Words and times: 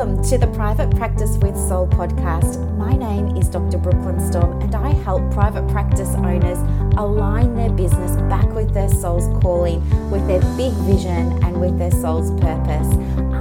Welcome 0.00 0.24
to 0.30 0.38
the 0.38 0.46
Private 0.46 0.96
Practice 0.96 1.36
with 1.42 1.54
Soul 1.54 1.86
podcast. 1.86 2.74
My 2.78 2.96
name 2.96 3.36
is 3.36 3.50
Dr. 3.50 3.76
Brooklyn 3.76 4.18
Storm, 4.18 4.58
and 4.62 4.74
I 4.74 4.94
help 4.94 5.30
private 5.30 5.68
practice 5.68 6.08
owners 6.14 6.56
align 6.96 7.54
their 7.54 7.68
business 7.68 8.12
back 8.30 8.46
with 8.54 8.72
their 8.72 8.88
soul's 8.88 9.26
calling, 9.42 9.82
with 10.10 10.26
their 10.26 10.40
big 10.56 10.72
vision, 10.88 11.44
and 11.44 11.60
with 11.60 11.78
their 11.78 11.90
soul's 11.90 12.30
purpose. 12.40 12.88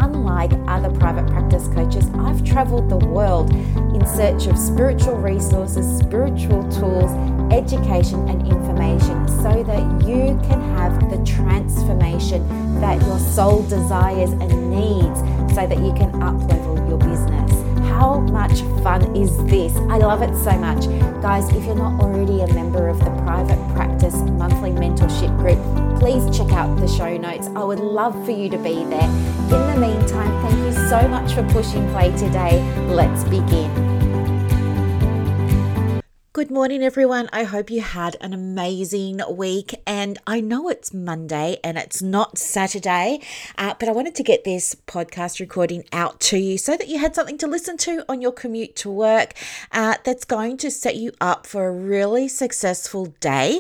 Unlike 0.04 0.52
other 0.68 0.92
private 1.00 1.28
practice 1.28 1.70
coaches, 1.70 2.10
I've 2.16 2.44
traveled 2.44 2.90
the 2.90 2.98
world 2.98 3.52
in 3.96 4.06
search 4.06 4.48
of 4.48 4.58
spiritual 4.58 5.16
resources, 5.16 5.88
spiritual 6.00 6.70
tools, 6.74 7.10
education, 7.54 8.28
and 8.28 8.46
information 8.46 9.30
so 9.30 9.64
that 9.64 10.06
you 10.06 10.38
can 10.44 10.60
have 10.76 11.10
the 11.10 11.24
transformation 11.24 12.46
that 12.82 13.02
your 13.04 13.20
soul 13.20 13.64
desires 13.64 14.32
and 14.32 14.72
needs 14.72 15.39
so 15.60 15.68
that 15.68 15.80
you 15.80 15.92
can 15.92 16.10
up 16.24 16.36
level 16.48 16.78
your 16.88 16.98
business. 16.98 17.52
How 17.90 18.20
much 18.20 18.62
fun 18.82 19.14
is 19.14 19.36
this? 19.46 19.76
I 19.76 19.98
love 19.98 20.22
it 20.22 20.34
so 20.42 20.58
much. 20.58 20.86
Guys, 21.22 21.50
if 21.50 21.66
you're 21.66 21.76
not 21.76 22.02
already 22.02 22.40
a 22.40 22.54
member 22.54 22.88
of 22.88 22.98
the 23.00 23.12
Private 23.24 23.60
Practice 23.76 24.16
Monthly 24.16 24.72
Mentorship 24.72 25.38
Group, 25.38 25.60
please 26.00 26.24
check 26.38 26.54
out 26.54 26.80
the 26.80 26.88
show 26.88 27.18
notes. 27.18 27.48
I 27.58 27.64
would 27.66 27.80
love 27.80 28.14
for 28.24 28.32
you 28.32 28.48
to 28.50 28.58
be 28.58 28.86
there. 28.86 29.04
In 29.04 29.50
the 29.50 29.78
meantime, 29.78 30.32
thank 30.44 30.58
you 30.60 30.72
so 30.88 31.06
much 31.10 31.34
for 31.34 31.44
pushing 31.50 31.86
play 31.92 32.16
today. 32.16 32.64
Let's 32.88 33.26
begin. 33.26 33.99
Good 36.40 36.52
morning, 36.52 36.82
everyone. 36.84 37.28
I 37.34 37.44
hope 37.44 37.70
you 37.70 37.82
had 37.82 38.16
an 38.22 38.32
amazing 38.32 39.20
week. 39.30 39.76
And 39.86 40.18
I 40.26 40.40
know 40.40 40.70
it's 40.70 40.94
Monday 40.94 41.58
and 41.66 41.78
it's 41.78 42.02
not 42.02 42.38
Saturday, 42.38 43.20
uh, 43.58 43.74
but 43.78 43.90
I 43.90 43.92
wanted 43.92 44.16
to 44.16 44.24
get 44.24 44.46
this 44.46 44.74
podcast 44.74 45.42
recording 45.42 45.84
out 45.92 46.22
to 46.22 46.38
you 46.38 46.58
so 46.58 46.78
that 46.78 46.88
you 46.88 46.98
had 46.98 47.14
something 47.14 47.38
to 47.40 47.48
listen 47.48 47.76
to 47.80 48.06
on 48.08 48.22
your 48.22 48.32
commute 48.32 48.78
to 48.78 48.90
work 48.90 49.34
uh, 49.74 49.96
that's 50.06 50.24
going 50.24 50.56
to 50.60 50.72
set 50.72 50.96
you 50.96 51.12
up 51.20 51.46
for 51.46 51.68
a 51.68 51.74
really 51.74 52.30
successful 52.30 53.08
day 53.20 53.60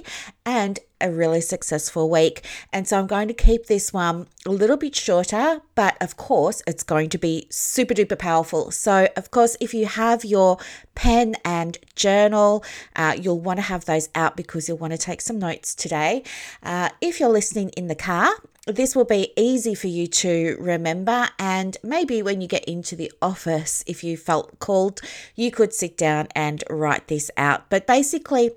and 0.49 0.79
a 0.99 1.11
really 1.11 1.41
successful 1.41 2.09
week. 2.09 2.43
And 2.73 2.87
so 2.87 2.97
I'm 2.97 3.05
going 3.05 3.27
to 3.27 3.35
keep 3.35 3.67
this 3.67 3.93
one 3.93 4.25
a 4.47 4.49
little 4.49 4.77
bit 4.77 4.95
shorter, 4.95 5.61
but 5.75 5.95
of 6.01 6.17
course, 6.17 6.63
it's 6.65 6.81
going 6.81 7.09
to 7.09 7.19
be 7.19 7.45
super 7.51 7.93
duper 7.93 8.17
powerful. 8.17 8.71
So, 8.71 9.07
of 9.15 9.29
course, 9.29 9.55
if 9.61 9.75
you 9.75 9.85
have 9.85 10.25
your 10.25 10.57
pen 10.95 11.35
and 11.45 11.77
journal, 11.95 12.65
uh, 12.95 13.15
you'll 13.21 13.39
want 13.39 13.57
to 13.57 13.63
have 13.73 13.85
those 13.85 14.09
out 14.15 14.35
because 14.35 14.67
you'll 14.67 14.79
want 14.79 14.93
to 14.93 14.97
take 14.97 15.21
some 15.21 15.37
notes 15.37 15.75
today. 15.75 16.23
Uh, 16.63 16.89
if 16.99 17.19
you're 17.19 17.29
listening 17.29 17.69
in 17.77 17.87
the 17.87 17.95
car, 17.95 18.31
this 18.65 18.95
will 18.95 19.05
be 19.05 19.31
easy 19.35 19.73
for 19.73 19.87
you 19.87 20.07
to 20.07 20.57
remember. 20.59 21.29
And 21.37 21.77
maybe 21.83 22.21
when 22.21 22.41
you 22.41 22.47
get 22.47 22.65
into 22.65 22.95
the 22.95 23.11
office, 23.21 23.83
if 23.87 24.03
you 24.03 24.17
felt 24.17 24.59
called, 24.59 25.01
you 25.35 25.51
could 25.51 25.73
sit 25.73 25.97
down 25.97 26.27
and 26.35 26.63
write 26.69 27.07
this 27.07 27.31
out. 27.37 27.69
But 27.69 27.87
basically, 27.87 28.51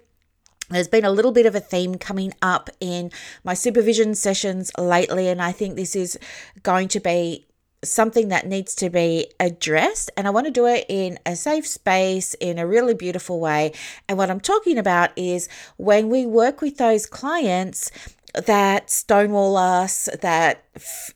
there's 0.74 0.88
been 0.88 1.04
a 1.04 1.10
little 1.10 1.32
bit 1.32 1.46
of 1.46 1.54
a 1.54 1.60
theme 1.60 1.96
coming 1.96 2.32
up 2.42 2.70
in 2.80 3.10
my 3.44 3.54
supervision 3.54 4.14
sessions 4.14 4.70
lately, 4.78 5.28
and 5.28 5.40
I 5.40 5.52
think 5.52 5.76
this 5.76 5.94
is 5.96 6.18
going 6.62 6.88
to 6.88 7.00
be 7.00 7.46
something 7.84 8.28
that 8.28 8.46
needs 8.46 8.74
to 8.76 8.88
be 8.88 9.28
addressed 9.40 10.10
and 10.16 10.26
I 10.26 10.30
want 10.30 10.46
to 10.46 10.52
do 10.52 10.66
it 10.66 10.86
in 10.88 11.18
a 11.26 11.34
safe 11.34 11.66
space 11.66 12.34
in 12.34 12.58
a 12.58 12.66
really 12.66 12.94
beautiful 12.94 13.40
way. 13.40 13.72
And 14.08 14.16
what 14.16 14.30
I'm 14.30 14.40
talking 14.40 14.78
about 14.78 15.10
is 15.16 15.48
when 15.78 16.08
we 16.08 16.24
work 16.24 16.60
with 16.60 16.76
those 16.76 17.06
clients 17.06 17.90
that 18.34 18.90
stonewall 18.90 19.56
us, 19.56 20.08
that, 20.20 20.64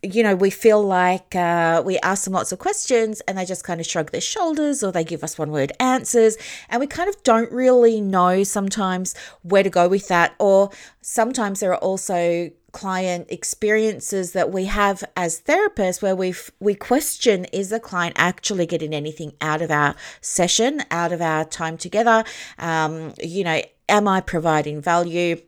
you 0.02 0.22
know, 0.22 0.34
we 0.34 0.50
feel 0.50 0.82
like 0.82 1.34
uh, 1.34 1.82
we 1.84 1.98
ask 2.00 2.24
them 2.24 2.34
lots 2.34 2.52
of 2.52 2.58
questions 2.58 3.20
and 3.22 3.38
they 3.38 3.44
just 3.44 3.64
kind 3.64 3.80
of 3.80 3.86
shrug 3.86 4.10
their 4.10 4.20
shoulders 4.20 4.82
or 4.82 4.92
they 4.92 5.04
give 5.04 5.24
us 5.24 5.38
one 5.38 5.50
word 5.50 5.72
answers. 5.80 6.36
And 6.68 6.80
we 6.80 6.86
kind 6.86 7.08
of 7.08 7.22
don't 7.22 7.50
really 7.50 8.00
know 8.00 8.42
sometimes 8.42 9.14
where 9.42 9.62
to 9.62 9.70
go 9.70 9.88
with 9.88 10.08
that. 10.08 10.34
Or 10.38 10.70
sometimes 11.00 11.60
there 11.60 11.72
are 11.72 11.78
also 11.78 12.50
client 12.76 13.26
experiences 13.30 14.32
that 14.32 14.52
we 14.52 14.66
have 14.66 15.02
as 15.16 15.40
therapists 15.40 16.02
where 16.02 16.14
we 16.14 16.34
we 16.60 16.74
question 16.74 17.46
is 17.46 17.70
the 17.70 17.80
client 17.80 18.14
actually 18.18 18.66
getting 18.66 18.92
anything 18.92 19.32
out 19.40 19.62
of 19.62 19.70
our 19.70 19.94
session 20.20 20.82
out 20.90 21.10
of 21.10 21.22
our 21.22 21.42
time 21.46 21.78
together 21.78 22.22
um, 22.58 23.14
you 23.22 23.42
know 23.42 23.62
am 23.88 24.06
i 24.06 24.20
providing 24.20 24.78
value 24.78 25.40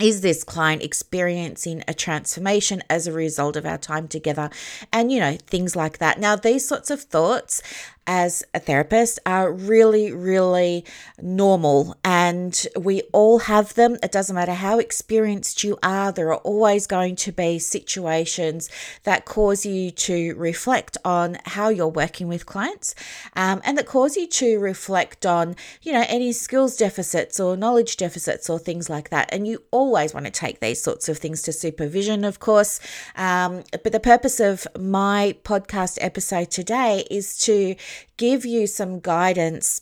is 0.00 0.22
this 0.22 0.42
client 0.42 0.82
experiencing 0.82 1.84
a 1.86 1.92
transformation 1.92 2.82
as 2.88 3.06
a 3.06 3.12
result 3.12 3.56
of 3.56 3.66
our 3.66 3.76
time 3.76 4.08
together? 4.08 4.48
And 4.92 5.12
you 5.12 5.20
know 5.20 5.36
things 5.46 5.76
like 5.76 5.98
that. 5.98 6.18
Now 6.18 6.34
these 6.34 6.66
sorts 6.66 6.90
of 6.90 7.02
thoughts 7.02 7.62
as 8.06 8.44
a 8.54 8.58
therapist 8.58 9.18
are 9.24 9.52
really, 9.52 10.12
really 10.12 10.84
normal 11.20 11.96
and 12.04 12.66
we 12.78 13.02
all 13.12 13.40
have 13.40 13.74
them. 13.74 13.96
It 14.02 14.12
doesn't 14.12 14.34
matter 14.34 14.54
how 14.54 14.78
experienced 14.78 15.62
you 15.62 15.78
are, 15.82 16.12
there 16.12 16.28
are 16.32 16.38
always 16.38 16.86
going 16.86 17.16
to 17.16 17.32
be 17.32 17.58
situations 17.58 18.68
that 19.04 19.24
cause 19.24 19.64
you 19.64 19.90
to 19.90 20.34
reflect 20.34 20.98
on 21.04 21.38
how 21.44 21.68
you're 21.68 21.88
working 21.88 22.28
with 22.28 22.46
clients 22.46 22.94
um, 23.36 23.60
and 23.64 23.78
that 23.78 23.86
cause 23.86 24.16
you 24.16 24.26
to 24.26 24.58
reflect 24.58 25.24
on, 25.24 25.54
you 25.82 25.92
know, 25.92 26.04
any 26.08 26.32
skills 26.32 26.76
deficits 26.76 27.38
or 27.38 27.56
knowledge 27.56 27.96
deficits 27.96 28.50
or 28.50 28.58
things 28.58 28.90
like 28.90 29.10
that. 29.10 29.28
And 29.32 29.46
you 29.46 29.62
always 29.70 30.12
want 30.12 30.26
to 30.26 30.32
take 30.32 30.60
these 30.60 30.82
sorts 30.82 31.08
of 31.08 31.18
things 31.18 31.42
to 31.42 31.52
supervision, 31.52 32.24
of 32.24 32.40
course. 32.40 32.80
Um, 33.16 33.62
but 33.70 33.92
the 33.92 34.00
purpose 34.00 34.40
of 34.40 34.66
my 34.78 35.36
podcast 35.44 35.98
episode 36.00 36.50
today 36.50 37.06
is 37.10 37.38
to 37.38 37.76
give 38.16 38.44
you 38.44 38.66
some 38.66 39.00
guidance 39.00 39.80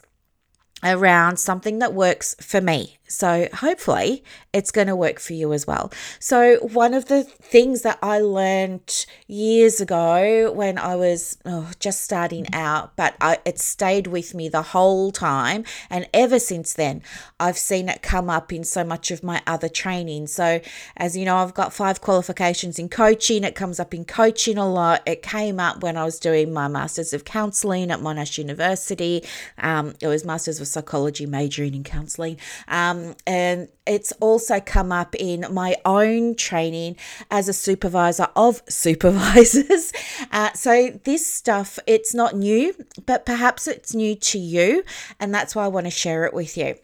around 0.82 1.38
something 1.38 1.78
that 1.78 1.94
works 1.94 2.34
for 2.41 2.60
me. 2.60 2.98
So 3.10 3.48
hopefully 3.53 4.22
it's 4.53 4.71
going 4.71 4.87
to 4.87 4.94
work 4.94 5.19
for 5.19 5.32
you 5.32 5.53
as 5.53 5.66
well. 5.66 5.93
So, 6.21 6.56
one 6.59 6.94
of 6.94 7.06
the 7.06 7.25
things 7.25 7.82
that 7.82 7.98
I 8.03 8.21
learned 8.21 9.06
years 9.26 9.81
ago 9.81 10.53
when 10.53 10.78
I 10.78 10.94
was 10.94 11.37
oh, 11.44 11.70
just 11.81 12.03
starting 12.03 12.47
out, 12.53 12.94
but 12.97 13.16
I, 13.20 13.38
it 13.44 13.59
stayed 13.59 14.06
with 14.06 14.32
me 14.32 14.49
the 14.49 14.62
whole 14.62 15.10
time. 15.10 15.65
And 15.88 16.09
ever 16.15 16.38
since 16.38 16.72
then, 16.72 17.03
I've 17.41 17.59
seen 17.59 17.88
it 17.88 18.00
come 18.03 18.31
up 18.31 18.53
in 18.53 18.62
so 18.62 18.84
much 18.84 19.10
of 19.10 19.25
my 19.25 19.43
other 19.44 19.69
training. 19.69 20.28
So, 20.28 20.60
as 20.97 21.16
you 21.16 21.25
know, 21.25 21.38
I've 21.38 21.54
got 21.54 21.72
five 21.72 22.00
qualifications 22.00 22.78
in 22.78 22.88
coaching. 22.88 23.43
It 23.43 23.56
comes 23.56 23.81
up 23.81 23.93
in 23.93 24.04
coaching 24.04 24.56
a 24.56 24.70
lot. 24.70 25.03
It 25.04 25.22
came 25.22 25.59
up 25.59 25.82
when 25.82 25.97
I 25.97 26.04
was 26.04 26.20
doing 26.20 26.53
my 26.53 26.69
Masters 26.69 27.12
of 27.12 27.25
Counseling 27.25 27.91
at 27.91 27.99
Monash 27.99 28.38
University. 28.38 29.25
Um, 29.59 29.94
it 30.00 30.06
was 30.06 30.25
Masters 30.25 30.60
of 30.60 30.69
Psychology 30.69 31.26
majoring 31.26 31.75
in 31.75 31.82
counseling. 31.82 32.37
Um, 32.69 33.00
um, 33.09 33.16
and 33.27 33.69
it's 33.87 34.12
also 34.21 34.61
come 34.61 34.93
up 34.93 35.15
in 35.15 35.47
my 35.50 35.77
own 35.84 36.34
training 36.34 36.97
as 37.31 37.49
a 37.49 37.53
supervisor 37.53 38.28
of 38.37 38.62
supervisors. 38.69 39.93
Uh, 40.31 40.53
so 40.53 40.99
this 41.05 41.27
stuff, 41.27 41.78
it's 41.87 42.15
not 42.15 42.37
new, 42.37 42.75
but 43.06 43.27
perhaps 43.27 43.66
it's 43.66 43.94
new 43.94 44.15
to 44.15 44.38
you. 44.38 44.84
And 45.19 45.34
that's 45.34 45.55
why 45.55 45.65
I 45.65 45.69
want 45.69 45.87
to 45.87 45.91
share 45.91 46.25
it 46.25 46.34
with 46.34 46.56
you. 46.56 46.77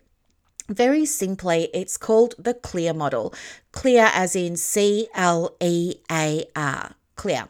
Very 0.69 1.05
simply, 1.07 1.69
it's 1.73 1.97
called 1.97 2.35
the 2.39 2.55
CLEAR 2.55 2.93
model. 2.93 3.33
CLEAR 3.71 4.11
as 4.13 4.35
in 4.35 4.57
C 4.57 5.09
L 5.15 5.55
E 5.61 5.95
A 6.11 6.45
R. 6.57 6.95
CLEAR. 7.15 7.49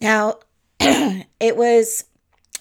Now, 0.00 0.38
it 0.80 1.56
was 1.56 2.04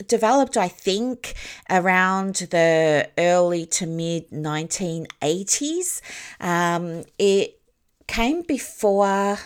developed, 0.08 0.58
I 0.58 0.68
think, 0.68 1.36
around 1.70 2.36
the 2.52 3.10
early 3.18 3.66
to 3.68 3.86
mid 3.86 4.30
1980s. 4.30 6.02
Um, 6.40 7.04
it 7.18 7.60
came 8.08 8.42
before. 8.42 9.38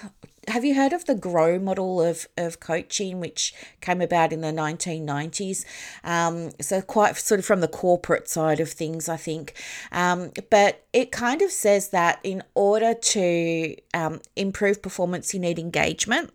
Have 0.47 0.65
you 0.65 0.73
heard 0.73 0.93
of 0.93 1.05
the 1.05 1.13
GROW 1.13 1.59
model 1.59 2.01
of, 2.01 2.27
of 2.35 2.59
coaching, 2.59 3.19
which 3.19 3.53
came 3.81 4.01
about 4.01 4.33
in 4.33 4.41
the 4.41 4.47
1990s? 4.47 5.63
Um, 6.03 6.49
so, 6.59 6.81
quite 6.81 7.15
sort 7.17 7.39
of 7.39 7.45
from 7.45 7.61
the 7.61 7.67
corporate 7.67 8.27
side 8.27 8.59
of 8.59 8.71
things, 8.71 9.07
I 9.07 9.17
think. 9.17 9.53
Um, 9.91 10.31
but 10.49 10.85
it 10.91 11.11
kind 11.11 11.43
of 11.43 11.51
says 11.51 11.89
that 11.89 12.19
in 12.23 12.41
order 12.55 12.95
to 12.95 13.75
um, 13.93 14.21
improve 14.35 14.81
performance, 14.81 15.33
you 15.35 15.39
need 15.39 15.59
engagement. 15.59 16.31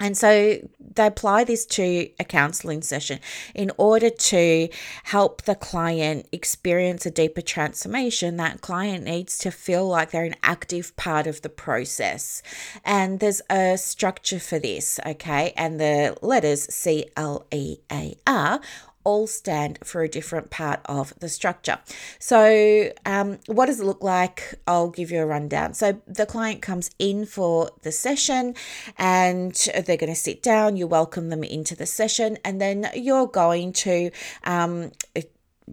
And 0.00 0.16
so 0.16 0.58
they 0.78 1.06
apply 1.06 1.44
this 1.44 1.64
to 1.66 2.08
a 2.18 2.24
counseling 2.24 2.82
session 2.82 3.20
in 3.54 3.70
order 3.78 4.10
to 4.10 4.68
help 5.04 5.42
the 5.42 5.54
client 5.54 6.26
experience 6.32 7.06
a 7.06 7.10
deeper 7.10 7.40
transformation. 7.40 8.36
That 8.36 8.60
client 8.60 9.04
needs 9.04 9.38
to 9.38 9.50
feel 9.50 9.86
like 9.86 10.10
they're 10.10 10.24
an 10.24 10.36
active 10.42 10.96
part 10.96 11.26
of 11.26 11.42
the 11.42 11.48
process. 11.48 12.42
And 12.84 13.20
there's 13.20 13.42
a 13.48 13.78
structure 13.78 14.40
for 14.40 14.58
this, 14.58 14.98
okay? 15.06 15.52
And 15.56 15.80
the 15.80 16.16
letters 16.22 16.72
C 16.74 17.06
L 17.16 17.46
E 17.52 17.78
A 17.90 18.16
R 18.26 18.60
all 19.04 19.26
stand 19.26 19.78
for 19.84 20.02
a 20.02 20.08
different 20.08 20.50
part 20.50 20.80
of 20.86 21.12
the 21.20 21.28
structure. 21.28 21.78
So, 22.18 22.90
um, 23.04 23.38
what 23.46 23.66
does 23.66 23.80
it 23.80 23.84
look 23.84 24.02
like? 24.02 24.54
I'll 24.66 24.90
give 24.90 25.10
you 25.10 25.20
a 25.20 25.26
rundown. 25.26 25.74
So, 25.74 26.00
the 26.06 26.26
client 26.26 26.62
comes 26.62 26.90
in 26.98 27.26
for 27.26 27.70
the 27.82 27.92
session 27.92 28.54
and 28.98 29.54
they're 29.86 29.96
going 29.96 30.12
to 30.12 30.14
sit 30.14 30.42
down, 30.42 30.76
you 30.76 30.86
welcome 30.86 31.28
them 31.28 31.44
into 31.44 31.76
the 31.76 31.86
session, 31.86 32.38
and 32.44 32.60
then 32.60 32.88
you're 32.94 33.26
going 33.26 33.72
to 33.72 34.10
um, 34.44 34.92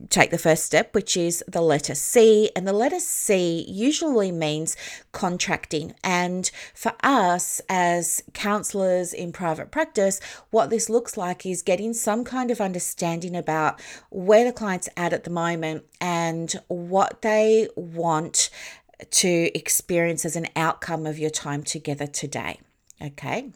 take 0.10 0.32
the 0.32 0.38
first 0.38 0.64
step, 0.64 0.94
which 0.96 1.18
is 1.18 1.44
the 1.48 1.62
letter 1.62 1.96
C. 1.96 2.50
And 2.56 2.68
the 2.68 2.74
letter 2.74 3.00
C 3.00 3.66
usually 3.68 4.32
means 4.32 4.76
contracting. 5.12 5.94
And 6.04 6.50
for 6.74 6.94
us 7.04 7.62
as 7.70 8.24
counselors 8.34 9.14
in 9.14 9.32
private 9.32 9.72
practice, 9.72 10.20
what 10.50 10.70
this 10.70 10.90
looks 10.90 11.18
like 11.18 11.46
is 11.46 11.62
getting 11.62 11.94
some 11.94 12.24
kind 12.24 12.52
of 12.52 12.62
understanding 12.62 13.36
about 13.36 13.82
where 14.10 14.46
the 14.46 14.54
client's 14.54 14.90
at 14.96 15.14
at 15.14 15.24
the 15.24 15.30
moment 15.30 15.84
and 16.00 16.54
what 16.68 17.22
they 17.22 17.68
want 17.76 18.50
to 19.10 19.58
experience 19.58 20.26
as 20.26 20.36
an 20.36 20.48
outcome 20.56 21.06
of 21.06 21.18
your 21.18 21.30
time 21.30 21.64
together 21.64 22.08
today. 22.08 22.60
Okay. 23.02 23.52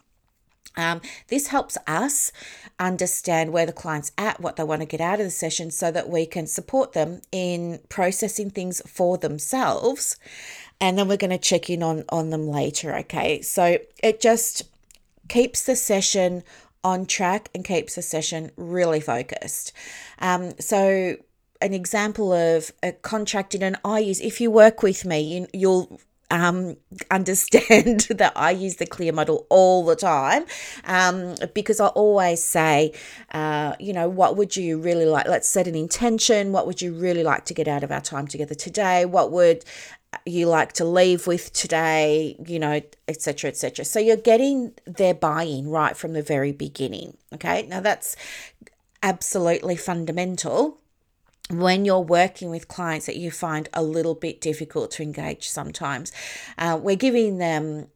Um, 0.77 1.01
this 1.29 1.47
helps 1.47 1.77
us 1.87 2.31
understand 2.79 3.53
where 3.53 3.65
the 3.65 3.71
client's 3.73 4.11
at, 4.17 4.41
what 4.41 4.55
they 4.55 4.63
want 4.63 4.81
to 4.81 4.87
get 4.87 5.01
out 5.01 5.19
of 5.19 5.25
the 5.25 5.31
session, 5.31 5.71
so 5.71 5.91
that 5.91 6.09
we 6.09 6.25
can 6.25 6.47
support 6.47 6.93
them 6.93 7.21
in 7.31 7.79
processing 7.89 8.49
things 8.49 8.81
for 8.87 9.17
themselves. 9.17 10.17
And 10.81 10.97
then 10.97 11.07
we're 11.07 11.17
going 11.17 11.29
to 11.29 11.37
check 11.37 11.69
in 11.69 11.81
on, 11.81 12.03
on 12.09 12.29
them 12.29 12.47
later. 12.47 12.95
Okay. 12.97 13.41
So 13.41 13.77
it 14.03 14.19
just 14.19 14.63
keeps 15.29 15.63
the 15.63 15.75
session 15.75 16.43
on 16.83 17.05
track 17.05 17.49
and 17.55 17.65
keeps 17.65 17.95
the 17.95 18.01
session 18.01 18.51
really 18.57 18.99
focused. 18.99 19.73
Um, 20.19 20.53
so 20.59 21.15
an 21.61 21.73
example 21.73 22.31
of 22.31 22.71
a 22.83 22.91
contract 22.91 23.55
in 23.55 23.63
an 23.63 23.77
I 23.83 23.99
use 23.99 24.21
if 24.21 24.39
you 24.39 24.51
work 24.51 24.83
with 24.83 25.05
me, 25.05 25.21
you, 25.21 25.47
you'll 25.53 25.99
um, 26.35 26.75
understand 27.09 28.01
that 28.09 28.33
I 28.35 28.51
use 28.51 28.75
the 28.75 28.85
clear 28.85 29.13
model 29.13 29.47
all 29.49 29.85
the 29.85 29.95
time 29.95 30.45
um, 30.83 31.35
because 31.53 31.79
I 31.79 31.87
always 31.87 32.43
say, 32.43 32.91
uh, 33.31 33.75
you 33.79 33.93
know, 33.93 34.09
what 34.09 34.35
would 34.35 34.55
you 34.57 34.79
really 34.79 35.05
like? 35.05 35.27
Let's 35.27 35.47
set 35.47 35.67
an 35.67 35.75
intention. 35.75 36.51
What 36.51 36.67
would 36.67 36.81
you 36.81 36.93
really 36.93 37.23
like 37.23 37.45
to 37.45 37.53
get 37.53 37.67
out 37.67 37.83
of 37.83 37.91
our 37.91 38.01
time 38.01 38.27
together 38.27 38.55
today? 38.55 39.05
What 39.05 39.31
would 39.31 39.63
you 40.25 40.47
like 40.47 40.73
to 40.73 40.85
leave 40.85 41.25
with 41.25 41.53
today? 41.53 42.35
You 42.45 42.59
know, 42.59 42.81
etc., 43.07 43.49
etc. 43.49 43.85
So 43.85 43.99
you're 43.99 44.17
getting 44.17 44.73
their 44.85 45.13
buy-in 45.13 45.69
right 45.69 45.95
from 45.95 46.13
the 46.13 46.21
very 46.21 46.51
beginning. 46.51 47.17
Okay, 47.33 47.65
now 47.67 47.79
that's 47.79 48.15
absolutely 49.01 49.77
fundamental 49.77 50.79
when 51.49 51.85
you're 51.85 51.99
working 51.99 52.49
with 52.49 52.67
clients 52.67 53.05
that 53.05 53.17
you 53.17 53.31
find 53.31 53.69
a 53.73 53.83
little 53.83 54.15
bit 54.15 54.41
difficult 54.41 54.91
to 54.91 55.03
engage 55.03 55.47
sometimes. 55.47 56.11
Uh, 56.57 56.79
we're 56.81 56.95
giving 56.95 57.37
them 57.37 57.87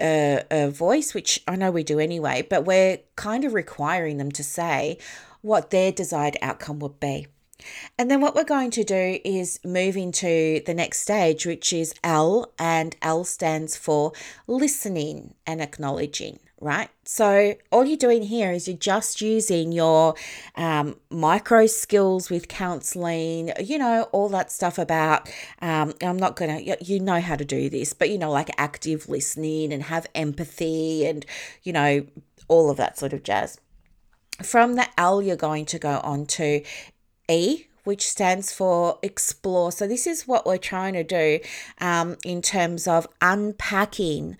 a, 0.00 0.42
a 0.50 0.70
voice, 0.70 1.14
which 1.14 1.42
I 1.46 1.56
know 1.56 1.70
we 1.70 1.84
do 1.84 1.98
anyway, 1.98 2.46
but 2.48 2.64
we're 2.64 2.98
kind 3.16 3.44
of 3.44 3.54
requiring 3.54 4.18
them 4.18 4.32
to 4.32 4.42
say 4.42 4.98
what 5.42 5.70
their 5.70 5.92
desired 5.92 6.36
outcome 6.42 6.80
would 6.80 6.98
be. 6.98 7.26
And 7.98 8.10
then 8.10 8.20
what 8.20 8.34
we're 8.34 8.44
going 8.44 8.70
to 8.72 8.84
do 8.84 9.18
is 9.24 9.58
move 9.64 9.96
into 9.96 10.62
the 10.64 10.74
next 10.74 11.00
stage, 11.00 11.44
which 11.44 11.72
is 11.72 11.94
L, 12.04 12.52
and 12.58 12.94
L 13.02 13.24
stands 13.24 13.76
for 13.76 14.12
listening 14.46 15.34
and 15.46 15.60
acknowledging 15.60 16.38
right? 16.60 16.90
So 17.04 17.54
all 17.70 17.84
you're 17.84 17.96
doing 17.96 18.22
here 18.22 18.52
is 18.52 18.66
you're 18.66 18.76
just 18.76 19.20
using 19.20 19.72
your 19.72 20.14
um, 20.56 20.96
micro 21.10 21.66
skills 21.66 22.30
with 22.30 22.48
counseling, 22.48 23.52
you 23.60 23.78
know, 23.78 24.08
all 24.12 24.28
that 24.30 24.50
stuff 24.50 24.78
about, 24.78 25.28
um, 25.62 25.94
I'm 26.02 26.16
not 26.16 26.36
going 26.36 26.64
to, 26.64 26.84
you 26.84 27.00
know 27.00 27.20
how 27.20 27.36
to 27.36 27.44
do 27.44 27.70
this, 27.70 27.92
but, 27.92 28.10
you 28.10 28.18
know, 28.18 28.30
like 28.30 28.50
active 28.58 29.08
listening 29.08 29.72
and 29.72 29.84
have 29.84 30.06
empathy 30.14 31.06
and, 31.06 31.24
you 31.62 31.72
know, 31.72 32.06
all 32.48 32.70
of 32.70 32.76
that 32.78 32.98
sort 32.98 33.12
of 33.12 33.22
jazz. 33.22 33.58
From 34.42 34.74
the 34.74 34.86
L, 34.98 35.22
you're 35.22 35.36
going 35.36 35.66
to 35.66 35.78
go 35.78 36.00
on 36.02 36.26
to 36.26 36.62
E, 37.28 37.64
which 37.84 38.06
stands 38.06 38.52
for 38.52 38.98
explore. 39.02 39.72
So, 39.72 39.88
this 39.88 40.06
is 40.06 40.28
what 40.28 40.46
we're 40.46 40.58
trying 40.58 40.94
to 40.94 41.02
do 41.02 41.40
um, 41.80 42.16
in 42.24 42.42
terms 42.42 42.86
of 42.86 43.06
unpacking 43.20 44.36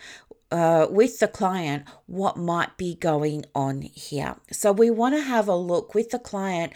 uh, 0.50 0.86
with 0.90 1.18
the 1.18 1.28
client 1.28 1.84
what 2.06 2.36
might 2.36 2.76
be 2.76 2.94
going 2.94 3.44
on 3.54 3.82
here. 3.82 4.36
So 4.50 4.72
we 4.72 4.90
want 4.90 5.14
to 5.14 5.20
have 5.20 5.48
a 5.48 5.56
look 5.56 5.94
with 5.94 6.10
the 6.10 6.18
client 6.18 6.72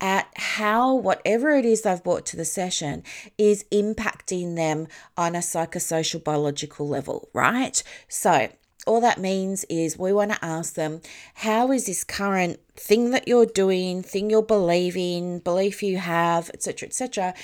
at 0.00 0.28
how 0.36 0.94
whatever 0.94 1.50
it 1.50 1.64
is 1.64 1.82
they've 1.82 2.02
brought 2.02 2.26
to 2.26 2.36
the 2.36 2.44
session 2.44 3.02
is 3.36 3.64
impacting 3.72 4.56
them 4.56 4.86
on 5.16 5.34
a 5.34 5.40
psychosocial 5.40 6.22
biological 6.22 6.88
level, 6.88 7.28
right? 7.32 7.82
So 8.08 8.48
all 8.86 9.00
that 9.00 9.18
means 9.18 9.64
is 9.64 9.98
we 9.98 10.12
want 10.12 10.30
to 10.32 10.44
ask 10.44 10.74
them, 10.74 11.00
how 11.34 11.72
is 11.72 11.86
this 11.86 12.04
current 12.04 12.60
thing 12.76 13.10
that 13.10 13.26
you're 13.26 13.46
doing, 13.46 14.02
thing 14.02 14.30
you're 14.30 14.42
believing, 14.42 15.40
belief 15.40 15.82
you 15.82 15.98
have, 15.98 16.48
etc., 16.50 16.88
etc., 16.88 17.34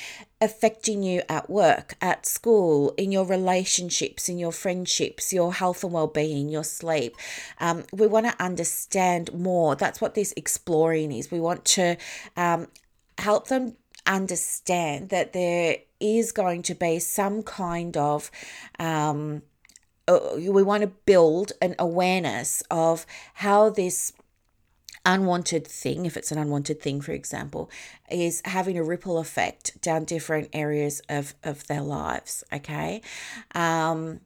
affecting 0.42 1.04
you 1.04 1.22
at 1.28 1.48
work, 1.48 1.94
at 2.00 2.26
school, 2.26 2.92
in 2.98 3.12
your 3.12 3.24
relationships, 3.24 4.28
in 4.28 4.38
your 4.38 4.50
friendships, 4.50 5.32
your 5.32 5.54
health 5.54 5.84
and 5.84 5.92
well-being, 5.92 6.48
your 6.48 6.64
sleep. 6.64 7.16
Um, 7.60 7.84
we 7.92 8.08
want 8.08 8.26
to 8.26 8.42
understand 8.42 9.32
more. 9.32 9.76
That's 9.76 10.00
what 10.00 10.14
this 10.14 10.34
exploring 10.36 11.12
is. 11.12 11.30
We 11.30 11.40
want 11.40 11.64
to 11.76 11.96
um, 12.36 12.66
help 13.18 13.46
them 13.46 13.76
understand 14.04 15.10
that 15.10 15.32
there 15.32 15.76
is 16.00 16.32
going 16.32 16.62
to 16.62 16.74
be 16.74 16.98
some 16.98 17.44
kind 17.44 17.96
of 17.96 18.28
um, 18.80 19.42
uh, 20.08 20.18
we 20.34 20.64
want 20.64 20.82
to 20.82 20.88
build 21.06 21.52
an 21.62 21.76
awareness 21.78 22.62
of 22.72 23.06
how 23.34 23.70
this 23.70 24.12
unwanted 25.04 25.66
thing, 25.66 26.06
if 26.06 26.16
it's 26.16 26.32
an 26.32 26.38
unwanted 26.38 26.80
thing, 26.80 27.00
for 27.00 27.12
example, 27.12 27.70
is 28.10 28.42
having 28.44 28.78
a 28.78 28.84
ripple 28.84 29.18
effect 29.18 29.80
down 29.80 30.04
different 30.04 30.48
areas 30.52 31.02
of, 31.08 31.34
of 31.42 31.66
their 31.66 31.82
lives. 31.82 32.44
Okay. 32.52 33.02
Um, 33.54 34.20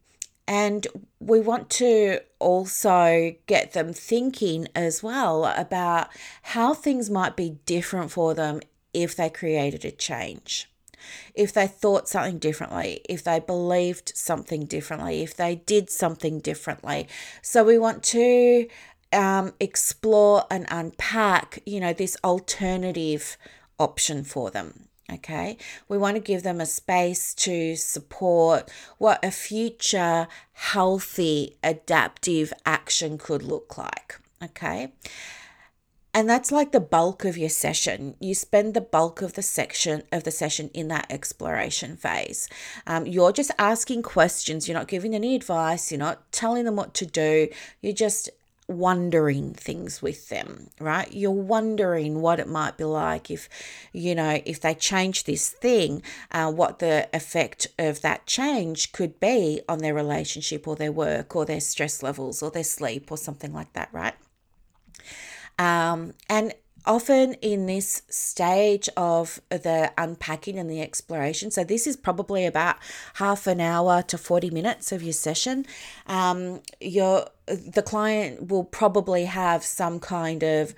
and 0.48 0.86
we 1.18 1.40
want 1.40 1.70
to 1.70 2.20
also 2.38 3.34
get 3.46 3.72
them 3.72 3.92
thinking 3.92 4.68
as 4.74 5.02
well 5.02 5.44
about 5.44 6.08
how 6.42 6.72
things 6.72 7.10
might 7.10 7.36
be 7.36 7.58
different 7.66 8.12
for 8.12 8.32
them 8.34 8.60
if 8.92 9.16
they 9.16 9.28
created 9.28 9.84
a 9.84 9.90
change 9.90 10.68
if 11.34 11.52
they 11.52 11.66
thought 11.66 12.08
something 12.08 12.38
differently, 12.38 13.00
if 13.08 13.22
they 13.22 13.38
believed 13.38 14.12
something 14.14 14.64
differently, 14.64 15.22
if 15.22 15.36
they 15.36 15.56
did 15.56 15.90
something 15.90 16.40
differently. 16.40 17.08
So 17.42 17.64
we 17.64 17.78
want 17.78 18.02
to 18.04 18.66
um, 19.12 19.52
explore 19.60 20.44
and 20.50 20.66
unpack, 20.70 21.60
you 21.66 21.80
know, 21.80 21.92
this 21.92 22.16
alternative 22.24 23.36
option 23.78 24.24
for 24.24 24.50
them. 24.50 24.88
Okay, 25.12 25.56
we 25.88 25.98
want 25.98 26.16
to 26.16 26.20
give 26.20 26.42
them 26.42 26.60
a 26.60 26.66
space 26.66 27.32
to 27.34 27.76
support 27.76 28.68
what 28.98 29.24
a 29.24 29.30
future 29.30 30.26
healthy 30.52 31.56
adaptive 31.62 32.52
action 32.64 33.16
could 33.16 33.44
look 33.44 33.78
like. 33.78 34.18
Okay, 34.42 34.92
and 36.16 36.28
that's 36.28 36.50
like 36.50 36.72
the 36.72 36.80
bulk 36.80 37.26
of 37.26 37.36
your 37.36 37.50
session. 37.50 38.16
You 38.18 38.34
spend 38.34 38.72
the 38.72 38.80
bulk 38.80 39.20
of 39.20 39.34
the 39.34 39.42
section 39.42 40.02
of 40.10 40.24
the 40.24 40.30
session 40.30 40.70
in 40.72 40.88
that 40.88 41.06
exploration 41.08 41.96
phase. 41.96 42.48
Um, 42.86 43.06
you're 43.06 43.32
just 43.32 43.50
asking 43.58 44.02
questions. 44.02 44.66
You're 44.66 44.78
not 44.78 44.88
giving 44.88 45.14
any 45.14 45.36
advice. 45.36 45.92
You're 45.92 45.98
not 45.98 46.32
telling 46.32 46.64
them 46.64 46.74
what 46.74 46.94
to 46.94 47.04
do. 47.04 47.48
You're 47.82 47.92
just 47.92 48.30
wondering 48.68 49.54
things 49.54 50.02
with 50.02 50.28
them, 50.28 50.70
right? 50.80 51.12
You're 51.12 51.30
wondering 51.30 52.20
what 52.20 52.40
it 52.40 52.48
might 52.48 52.76
be 52.76 52.84
like 52.84 53.30
if, 53.30 53.48
you 53.92 54.14
know, 54.14 54.40
if 54.44 54.60
they 54.60 54.74
change 54.74 55.24
this 55.24 55.50
thing, 55.50 56.02
uh, 56.32 56.50
what 56.50 56.80
the 56.80 57.08
effect 57.14 57.68
of 57.78 58.00
that 58.02 58.26
change 58.26 58.92
could 58.92 59.20
be 59.20 59.60
on 59.68 59.78
their 59.78 59.94
relationship 59.94 60.66
or 60.66 60.74
their 60.74 60.92
work 60.92 61.36
or 61.36 61.44
their 61.44 61.60
stress 61.60 62.02
levels 62.02 62.42
or 62.42 62.50
their 62.50 62.64
sleep 62.64 63.10
or 63.12 63.16
something 63.16 63.52
like 63.52 63.72
that, 63.74 63.88
right? 63.92 64.14
Um, 65.58 66.14
and 66.28 66.52
often 66.84 67.34
in 67.34 67.66
this 67.66 68.02
stage 68.08 68.88
of 68.96 69.40
the 69.48 69.92
unpacking 69.96 70.58
and 70.58 70.70
the 70.70 70.80
exploration, 70.80 71.50
so 71.50 71.64
this 71.64 71.86
is 71.86 71.96
probably 71.96 72.46
about 72.46 72.76
half 73.14 73.46
an 73.46 73.60
hour 73.60 74.02
to 74.02 74.18
40 74.18 74.50
minutes 74.50 74.92
of 74.92 75.02
your 75.02 75.12
session, 75.12 75.66
um, 76.06 76.60
your 76.80 77.26
the 77.46 77.82
client 77.82 78.48
will 78.48 78.64
probably 78.64 79.24
have 79.24 79.64
some 79.64 80.00
kind 80.00 80.42
of 80.42 80.74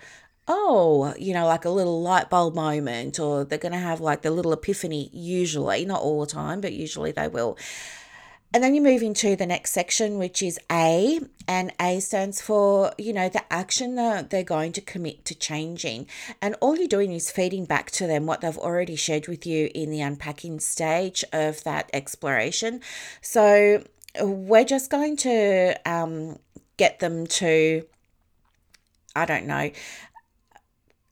oh, 0.48 1.14
you 1.18 1.34
know, 1.34 1.46
like 1.46 1.66
a 1.66 1.70
little 1.70 2.00
light 2.00 2.30
bulb 2.30 2.54
moment, 2.54 3.20
or 3.20 3.44
they're 3.44 3.58
going 3.58 3.72
to 3.72 3.78
have 3.78 4.00
like 4.00 4.22
the 4.22 4.30
little 4.30 4.52
epiphany, 4.52 5.10
usually, 5.12 5.84
not 5.84 6.00
all 6.00 6.20
the 6.20 6.26
time, 6.26 6.60
but 6.62 6.72
usually 6.72 7.12
they 7.12 7.28
will. 7.28 7.56
And 8.54 8.64
then 8.64 8.74
you 8.74 8.80
move 8.80 9.02
into 9.02 9.36
the 9.36 9.44
next 9.44 9.72
section, 9.72 10.16
which 10.16 10.42
is 10.42 10.58
A, 10.72 11.20
and 11.46 11.70
A 11.78 12.00
stands 12.00 12.40
for, 12.40 12.92
you 12.96 13.12
know, 13.12 13.28
the 13.28 13.44
action 13.52 13.96
that 13.96 14.30
they're 14.30 14.42
going 14.42 14.72
to 14.72 14.80
commit 14.80 15.26
to 15.26 15.34
changing. 15.34 16.06
And 16.40 16.56
all 16.62 16.74
you're 16.74 16.88
doing 16.88 17.12
is 17.12 17.30
feeding 17.30 17.66
back 17.66 17.90
to 17.92 18.06
them 18.06 18.24
what 18.24 18.40
they've 18.40 18.56
already 18.56 18.96
shared 18.96 19.28
with 19.28 19.46
you 19.46 19.70
in 19.74 19.90
the 19.90 20.00
unpacking 20.00 20.60
stage 20.60 21.26
of 21.30 21.62
that 21.64 21.90
exploration. 21.92 22.80
So 23.20 23.84
we're 24.20 24.64
just 24.64 24.90
going 24.90 25.16
to 25.18 25.74
um, 25.84 26.38
get 26.76 27.00
them 27.00 27.26
to, 27.26 27.84
I 29.14 29.24
don't 29.24 29.46
know, 29.46 29.70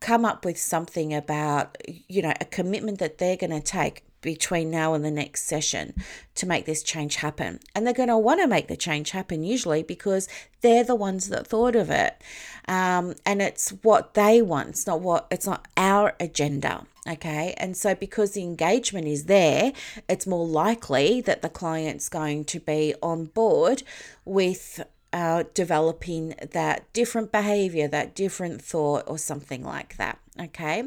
come 0.00 0.25
up 0.25 0.44
with 0.44 0.58
something 0.58 1.12
about, 1.12 1.76
you 2.08 2.22
know, 2.22 2.32
a 2.40 2.44
commitment 2.44 2.98
that 3.00 3.18
they're 3.18 3.36
going 3.36 3.50
to 3.50 3.60
take 3.60 4.05
between 4.26 4.73
now 4.73 4.92
and 4.92 5.04
the 5.04 5.11
next 5.11 5.45
session 5.45 5.95
to 6.35 6.47
make 6.47 6.66
this 6.66 6.83
change 6.83 7.16
happen. 7.16 7.61
And 7.75 7.87
they're 7.87 7.95
going 7.95 8.09
to 8.09 8.18
want 8.18 8.40
to 8.40 8.49
make 8.49 8.66
the 8.66 8.76
change 8.76 9.12
happen 9.12 9.45
usually 9.45 9.85
because 9.85 10.28
they're 10.62 10.83
the 10.83 10.97
ones 10.97 11.28
that 11.28 11.47
thought 11.47 11.76
of 11.76 11.90
it. 11.90 12.21
Um, 12.66 13.14
and 13.25 13.40
it's 13.40 13.71
what 13.83 14.14
they 14.14 14.42
want. 14.42 14.71
It's 14.71 14.87
not 14.87 15.00
what, 15.00 15.28
it's 15.30 15.47
not 15.47 15.68
our 15.76 16.14
agenda. 16.18 16.87
Okay. 17.09 17.54
And 17.56 17.76
so 17.76 17.95
because 17.95 18.33
the 18.33 18.42
engagement 18.42 19.06
is 19.06 19.26
there, 19.26 19.73
it's 20.09 20.26
more 20.26 20.45
likely 20.45 21.21
that 21.21 21.42
the 21.42 21.49
client's 21.49 22.09
going 22.09 22.47
to 22.47 22.59
be 22.59 22.97
on 23.00 23.26
board 23.26 23.85
with 24.25 24.85
uh, 25.12 25.45
developing 25.54 26.35
that 26.50 26.92
different 26.92 27.30
behavior, 27.30 27.87
that 27.87 28.16
different 28.16 28.61
thought, 28.61 29.04
or 29.06 29.18
something 29.18 29.62
like 29.62 29.97
that. 29.99 30.18
Okay, 30.38 30.84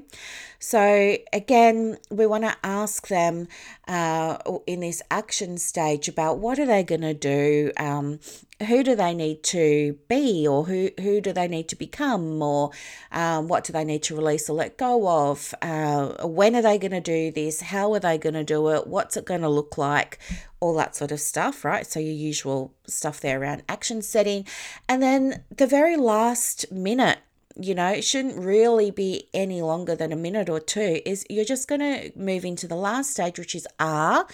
so 0.59 1.17
again, 1.33 1.97
we 2.11 2.27
want 2.27 2.43
to 2.43 2.55
ask 2.63 3.07
them 3.07 3.47
uh, 3.87 4.37
in 4.67 4.81
this 4.81 5.01
action 5.09 5.57
stage 5.57 6.07
about 6.07 6.37
what 6.37 6.59
are 6.59 6.67
they 6.67 6.83
going 6.83 7.01
to 7.01 7.15
do, 7.15 7.71
um, 7.77 8.19
who 8.67 8.83
do 8.83 8.95
they 8.95 9.15
need 9.15 9.41
to 9.45 9.97
be, 10.07 10.47
or 10.47 10.65
who 10.65 10.91
who 10.99 11.19
do 11.19 11.33
they 11.33 11.47
need 11.47 11.67
to 11.69 11.75
become, 11.75 12.43
or 12.43 12.69
um, 13.11 13.47
what 13.47 13.63
do 13.63 13.73
they 13.73 13.83
need 13.83 14.03
to 14.03 14.15
release 14.15 14.47
or 14.51 14.53
let 14.53 14.77
go 14.77 15.07
of? 15.31 15.55
Uh, 15.63 16.27
when 16.27 16.55
are 16.55 16.61
they 16.61 16.77
going 16.77 16.91
to 16.91 17.01
do 17.01 17.31
this? 17.31 17.61
How 17.61 17.91
are 17.93 17.99
they 17.99 18.19
going 18.19 18.35
to 18.35 18.43
do 18.43 18.69
it? 18.69 18.85
What's 18.85 19.17
it 19.17 19.25
going 19.25 19.41
to 19.41 19.49
look 19.49 19.79
like? 19.79 20.19
All 20.59 20.75
that 20.75 20.95
sort 20.95 21.11
of 21.11 21.19
stuff, 21.19 21.65
right? 21.65 21.87
So 21.87 21.99
your 21.99 22.13
usual 22.13 22.75
stuff 22.85 23.19
there 23.19 23.41
around 23.41 23.63
action 23.67 24.03
setting, 24.03 24.45
and 24.87 25.01
then 25.01 25.43
the 25.49 25.65
very 25.65 25.97
last 25.97 26.71
minute 26.71 27.17
you 27.55 27.75
know, 27.75 27.87
it 27.87 28.03
shouldn't 28.03 28.37
really 28.37 28.91
be 28.91 29.27
any 29.33 29.61
longer 29.61 29.95
than 29.95 30.11
a 30.11 30.15
minute 30.15 30.49
or 30.49 30.59
two, 30.59 31.01
is 31.05 31.25
you're 31.29 31.45
just 31.45 31.67
going 31.67 31.81
to 31.81 32.11
move 32.15 32.45
into 32.45 32.67
the 32.67 32.75
last 32.75 33.11
stage, 33.11 33.39
which 33.39 33.55
is 33.55 33.67
R, 33.79 34.25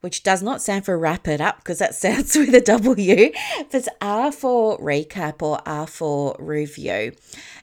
which 0.00 0.22
does 0.22 0.42
not 0.42 0.62
stand 0.62 0.84
for 0.84 0.98
wrap 0.98 1.28
it 1.28 1.40
up 1.40 1.58
because 1.58 1.78
that 1.78 1.94
sounds 1.96 2.36
with 2.36 2.54
a 2.54 2.60
W. 2.60 3.32
It's 3.58 3.88
R 4.00 4.32
for 4.32 4.78
recap 4.78 5.42
or 5.42 5.60
R 5.66 5.86
for 5.86 6.36
review. 6.38 7.12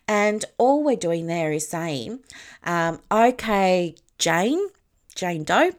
And 0.07 0.45
all 0.57 0.83
we're 0.83 0.95
doing 0.95 1.27
there 1.27 1.51
is 1.51 1.67
saying, 1.67 2.19
um, 2.63 3.01
okay, 3.11 3.95
Jane, 4.17 4.67
Jane 5.15 5.43
Doe, 5.43 5.71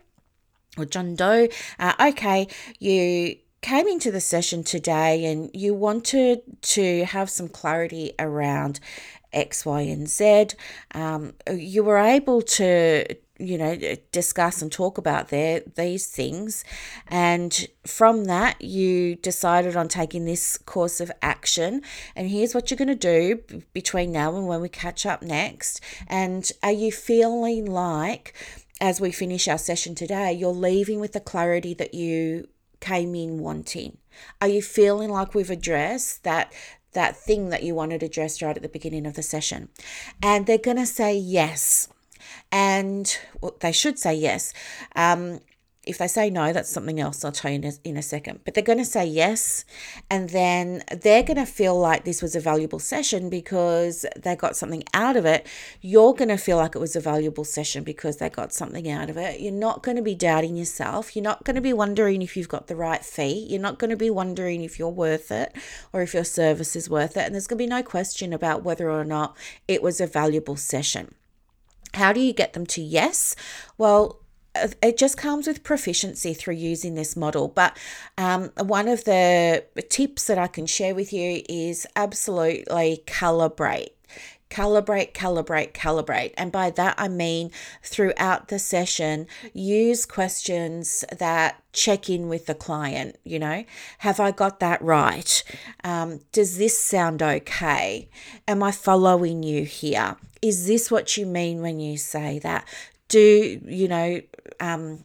or 0.76 0.84
John 0.84 1.14
Doe, 1.16 1.48
uh, 1.78 1.92
okay, 2.00 2.48
you 2.78 3.36
came 3.60 3.88
into 3.88 4.10
the 4.10 4.20
session 4.20 4.62
today 4.62 5.24
and 5.24 5.50
you 5.52 5.74
wanted 5.74 6.40
to 6.62 7.04
have 7.04 7.28
some 7.28 7.48
clarity 7.48 8.12
around 8.18 8.78
X, 9.32 9.66
Y, 9.66 9.80
and 9.82 10.08
Z. 10.08 10.48
Um, 10.94 11.34
you 11.52 11.82
were 11.84 11.98
able 11.98 12.42
to, 12.42 13.04
you 13.38 13.58
know, 13.58 13.78
discuss 14.10 14.62
and 14.62 14.72
talk 14.72 14.98
about 14.98 15.28
their 15.28 15.60
these 15.76 16.06
things, 16.06 16.64
and 17.06 17.68
from 17.86 18.24
that 18.24 18.60
you 18.60 19.14
decided 19.16 19.76
on 19.76 19.88
taking 19.88 20.24
this 20.24 20.58
course 20.58 21.00
of 21.00 21.12
action. 21.22 21.82
And 22.16 22.28
here's 22.28 22.54
what 22.54 22.70
you're 22.70 22.78
going 22.78 22.88
to 22.88 22.94
do 22.94 23.42
between 23.72 24.12
now 24.12 24.34
and 24.36 24.46
when 24.46 24.60
we 24.60 24.68
catch 24.68 25.06
up 25.06 25.22
next. 25.22 25.80
And 26.08 26.50
are 26.62 26.72
you 26.72 26.90
feeling 26.90 27.66
like, 27.66 28.34
as 28.80 29.00
we 29.00 29.12
finish 29.12 29.46
our 29.48 29.58
session 29.58 29.94
today, 29.94 30.32
you're 30.32 30.50
leaving 30.50 31.00
with 31.00 31.12
the 31.12 31.20
clarity 31.20 31.74
that 31.74 31.94
you 31.94 32.48
came 32.80 33.14
in 33.14 33.38
wanting? 33.38 33.98
Are 34.40 34.48
you 34.48 34.62
feeling 34.62 35.10
like 35.10 35.34
we've 35.34 35.50
addressed 35.50 36.24
that 36.24 36.52
that 36.92 37.16
thing 37.16 37.50
that 37.50 37.62
you 37.62 37.74
wanted 37.74 38.02
addressed 38.02 38.42
right 38.42 38.56
at 38.56 38.62
the 38.62 38.68
beginning 38.68 39.06
of 39.06 39.14
the 39.14 39.22
session. 39.22 39.68
And 40.22 40.46
they're 40.46 40.58
going 40.58 40.76
to 40.78 40.86
say 40.86 41.16
yes. 41.16 41.88
And 42.50 43.16
well, 43.40 43.56
they 43.60 43.72
should 43.72 43.98
say 43.98 44.14
yes. 44.14 44.52
Um, 44.96 45.40
if 45.88 45.96
they 45.96 46.06
say 46.06 46.28
no, 46.28 46.52
that's 46.52 46.68
something 46.68 47.00
else 47.00 47.24
I'll 47.24 47.32
tell 47.32 47.50
you 47.50 47.56
in 47.56 47.64
a, 47.64 47.72
in 47.82 47.96
a 47.96 48.02
second. 48.02 48.40
But 48.44 48.52
they're 48.52 48.62
going 48.62 48.78
to 48.78 48.84
say 48.84 49.06
yes. 49.06 49.64
And 50.10 50.28
then 50.30 50.84
they're 50.92 51.22
going 51.22 51.38
to 51.38 51.46
feel 51.46 51.78
like 51.78 52.04
this 52.04 52.20
was 52.20 52.36
a 52.36 52.40
valuable 52.40 52.78
session 52.78 53.30
because 53.30 54.04
they 54.14 54.36
got 54.36 54.54
something 54.54 54.84
out 54.92 55.16
of 55.16 55.24
it. 55.24 55.46
You're 55.80 56.12
going 56.12 56.28
to 56.28 56.36
feel 56.36 56.58
like 56.58 56.76
it 56.76 56.78
was 56.78 56.94
a 56.94 57.00
valuable 57.00 57.44
session 57.44 57.84
because 57.84 58.18
they 58.18 58.28
got 58.28 58.52
something 58.52 58.88
out 58.90 59.08
of 59.08 59.16
it. 59.16 59.40
You're 59.40 59.52
not 59.52 59.82
going 59.82 59.96
to 59.96 60.02
be 60.02 60.14
doubting 60.14 60.56
yourself. 60.56 61.16
You're 61.16 61.22
not 61.22 61.44
going 61.44 61.56
to 61.56 61.62
be 61.62 61.72
wondering 61.72 62.20
if 62.20 62.36
you've 62.36 62.48
got 62.48 62.66
the 62.66 62.76
right 62.76 63.04
fee. 63.04 63.46
You're 63.48 63.60
not 63.60 63.78
going 63.78 63.90
to 63.90 63.96
be 63.96 64.10
wondering 64.10 64.62
if 64.62 64.78
you're 64.78 64.90
worth 64.90 65.32
it 65.32 65.56
or 65.92 66.02
if 66.02 66.12
your 66.12 66.24
service 66.24 66.76
is 66.76 66.90
worth 66.90 67.16
it. 67.16 67.24
And 67.24 67.34
there's 67.34 67.46
going 67.46 67.58
to 67.58 67.64
be 67.64 67.66
no 67.66 67.82
question 67.82 68.34
about 68.34 68.62
whether 68.62 68.90
or 68.90 69.04
not 69.04 69.36
it 69.66 69.82
was 69.82 70.02
a 70.02 70.06
valuable 70.06 70.56
session. 70.56 71.14
How 71.94 72.12
do 72.12 72.20
you 72.20 72.34
get 72.34 72.52
them 72.52 72.66
to 72.66 72.82
yes? 72.82 73.34
Well, 73.78 74.20
it 74.54 74.96
just 74.96 75.16
comes 75.16 75.46
with 75.46 75.62
proficiency 75.62 76.34
through 76.34 76.54
using 76.54 76.94
this 76.94 77.16
model. 77.16 77.48
But 77.48 77.76
um, 78.16 78.50
one 78.58 78.88
of 78.88 79.04
the 79.04 79.64
tips 79.88 80.26
that 80.26 80.38
I 80.38 80.46
can 80.46 80.66
share 80.66 80.94
with 80.94 81.12
you 81.12 81.42
is 81.48 81.86
absolutely 81.96 83.02
calibrate. 83.06 83.90
Calibrate, 84.50 85.12
calibrate, 85.12 85.72
calibrate. 85.72 86.32
And 86.38 86.50
by 86.50 86.70
that, 86.70 86.94
I 86.96 87.08
mean 87.08 87.50
throughout 87.82 88.48
the 88.48 88.58
session, 88.58 89.26
use 89.52 90.06
questions 90.06 91.04
that 91.18 91.62
check 91.74 92.08
in 92.08 92.28
with 92.28 92.46
the 92.46 92.54
client. 92.54 93.18
You 93.24 93.40
know, 93.40 93.64
have 93.98 94.20
I 94.20 94.30
got 94.30 94.58
that 94.60 94.80
right? 94.80 95.44
Um, 95.84 96.20
does 96.32 96.56
this 96.56 96.78
sound 96.82 97.22
okay? 97.22 98.08
Am 98.46 98.62
I 98.62 98.72
following 98.72 99.42
you 99.42 99.64
here? 99.64 100.16
Is 100.40 100.66
this 100.66 100.90
what 100.90 101.18
you 101.18 101.26
mean 101.26 101.60
when 101.60 101.78
you 101.78 101.98
say 101.98 102.38
that? 102.38 102.64
do 103.08 103.60
you 103.64 103.88
know 103.88 104.20
um, 104.60 105.04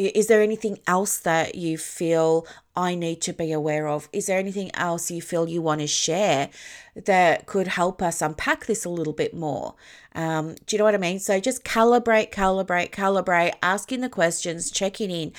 is 0.00 0.28
there 0.28 0.40
anything 0.40 0.78
else 0.86 1.18
that 1.18 1.54
you 1.54 1.76
feel 1.76 2.46
I 2.74 2.94
need 2.94 3.20
to 3.22 3.32
be 3.32 3.52
aware 3.52 3.86
of? 3.86 4.08
Is 4.12 4.26
there 4.26 4.38
anything 4.38 4.70
else 4.74 5.10
you 5.10 5.20
feel 5.20 5.48
you 5.48 5.60
want 5.60 5.82
to 5.82 5.86
share 5.86 6.48
that 6.94 7.46
could 7.46 7.68
help 7.68 8.00
us 8.00 8.22
unpack 8.22 8.66
this 8.66 8.84
a 8.84 8.88
little 8.88 9.12
bit 9.12 9.34
more? 9.34 9.74
Um, 10.14 10.54
do 10.66 10.74
you 10.74 10.78
know 10.78 10.84
what 10.84 10.94
I 10.94 10.98
mean? 10.98 11.18
So 11.18 11.38
just 11.38 11.64
calibrate, 11.64 12.30
calibrate, 12.30 12.90
calibrate, 12.90 13.54
asking 13.62 14.00
the 14.00 14.08
questions, 14.08 14.70
checking 14.70 15.10
in. 15.10 15.32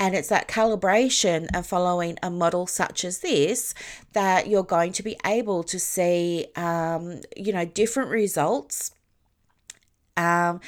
And 0.00 0.14
it's 0.14 0.28
that 0.28 0.48
calibration 0.48 1.46
and 1.54 1.64
following 1.64 2.18
a 2.22 2.30
model 2.30 2.66
such 2.66 3.04
as 3.04 3.20
this 3.20 3.72
that 4.14 4.48
you're 4.48 4.64
going 4.64 4.92
to 4.92 5.02
be 5.02 5.16
able 5.24 5.62
to 5.64 5.78
see, 5.78 6.48
um, 6.56 7.20
you 7.36 7.52
know, 7.52 7.64
different 7.64 8.10
results. 8.10 8.90
Um, 10.16 10.60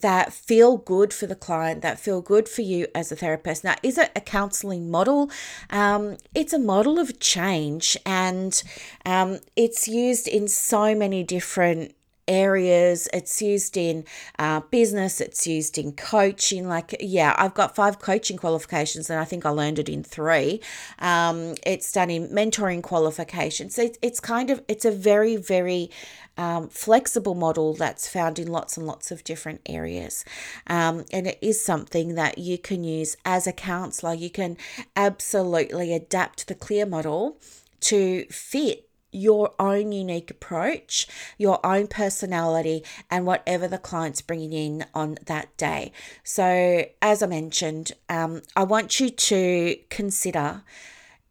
that 0.00 0.32
feel 0.32 0.78
good 0.78 1.12
for 1.12 1.26
the 1.26 1.34
client, 1.34 1.82
that 1.82 2.00
feel 2.00 2.22
good 2.22 2.48
for 2.48 2.62
you 2.62 2.86
as 2.94 3.12
a 3.12 3.16
therapist. 3.16 3.62
Now, 3.62 3.76
is 3.82 3.98
it 3.98 4.10
a 4.16 4.20
counseling 4.20 4.90
model? 4.90 5.30
Um, 5.70 6.16
it's 6.34 6.52
a 6.52 6.58
model 6.58 6.98
of 6.98 7.20
change 7.20 7.96
and 8.06 8.62
um, 9.04 9.40
it's 9.54 9.88
used 9.88 10.26
in 10.28 10.48
so 10.48 10.94
many 10.94 11.22
different 11.22 11.94
areas. 12.28 13.08
It's 13.12 13.42
used 13.42 13.76
in 13.76 14.04
uh, 14.38 14.60
business, 14.70 15.20
it's 15.20 15.46
used 15.46 15.78
in 15.78 15.92
coaching. 15.92 16.68
Like, 16.68 16.94
yeah, 17.00 17.34
I've 17.38 17.54
got 17.54 17.74
five 17.74 17.98
coaching 17.98 18.36
qualifications 18.36 19.10
and 19.10 19.18
I 19.18 19.24
think 19.24 19.44
I 19.44 19.50
learned 19.50 19.78
it 19.78 19.88
in 19.88 20.02
three. 20.02 20.60
Um, 20.98 21.54
it's 21.66 21.92
done 21.92 22.10
in 22.10 22.28
mentoring 22.28 22.82
qualifications. 22.82 23.78
It's, 23.78 23.98
it's 24.02 24.20
kind 24.20 24.50
of, 24.50 24.62
it's 24.68 24.84
a 24.84 24.90
very, 24.90 25.36
very 25.36 25.90
um, 26.36 26.68
flexible 26.68 27.34
model 27.34 27.74
that's 27.74 28.08
found 28.08 28.38
in 28.38 28.48
lots 28.48 28.76
and 28.76 28.86
lots 28.86 29.10
of 29.10 29.24
different 29.24 29.60
areas. 29.66 30.24
Um, 30.66 31.04
and 31.12 31.26
it 31.26 31.38
is 31.42 31.64
something 31.64 32.14
that 32.14 32.38
you 32.38 32.58
can 32.58 32.84
use 32.84 33.16
as 33.24 33.46
a 33.46 33.52
counselor. 33.52 34.14
You 34.14 34.30
can 34.30 34.56
absolutely 34.96 35.92
adapt 35.92 36.48
the 36.48 36.54
clear 36.54 36.86
model 36.86 37.38
to 37.80 38.24
fit 38.26 38.88
your 39.12 39.52
own 39.58 39.92
unique 39.92 40.30
approach, 40.30 41.06
your 41.38 41.64
own 41.64 41.86
personality, 41.86 42.82
and 43.10 43.26
whatever 43.26 43.68
the 43.68 43.78
client's 43.78 44.22
bringing 44.22 44.52
in 44.52 44.86
on 44.94 45.18
that 45.26 45.56
day. 45.56 45.92
So, 46.24 46.86
as 47.00 47.22
I 47.22 47.26
mentioned, 47.26 47.92
um, 48.08 48.42
I 48.56 48.64
want 48.64 48.98
you 48.98 49.10
to 49.10 49.76
consider 49.90 50.62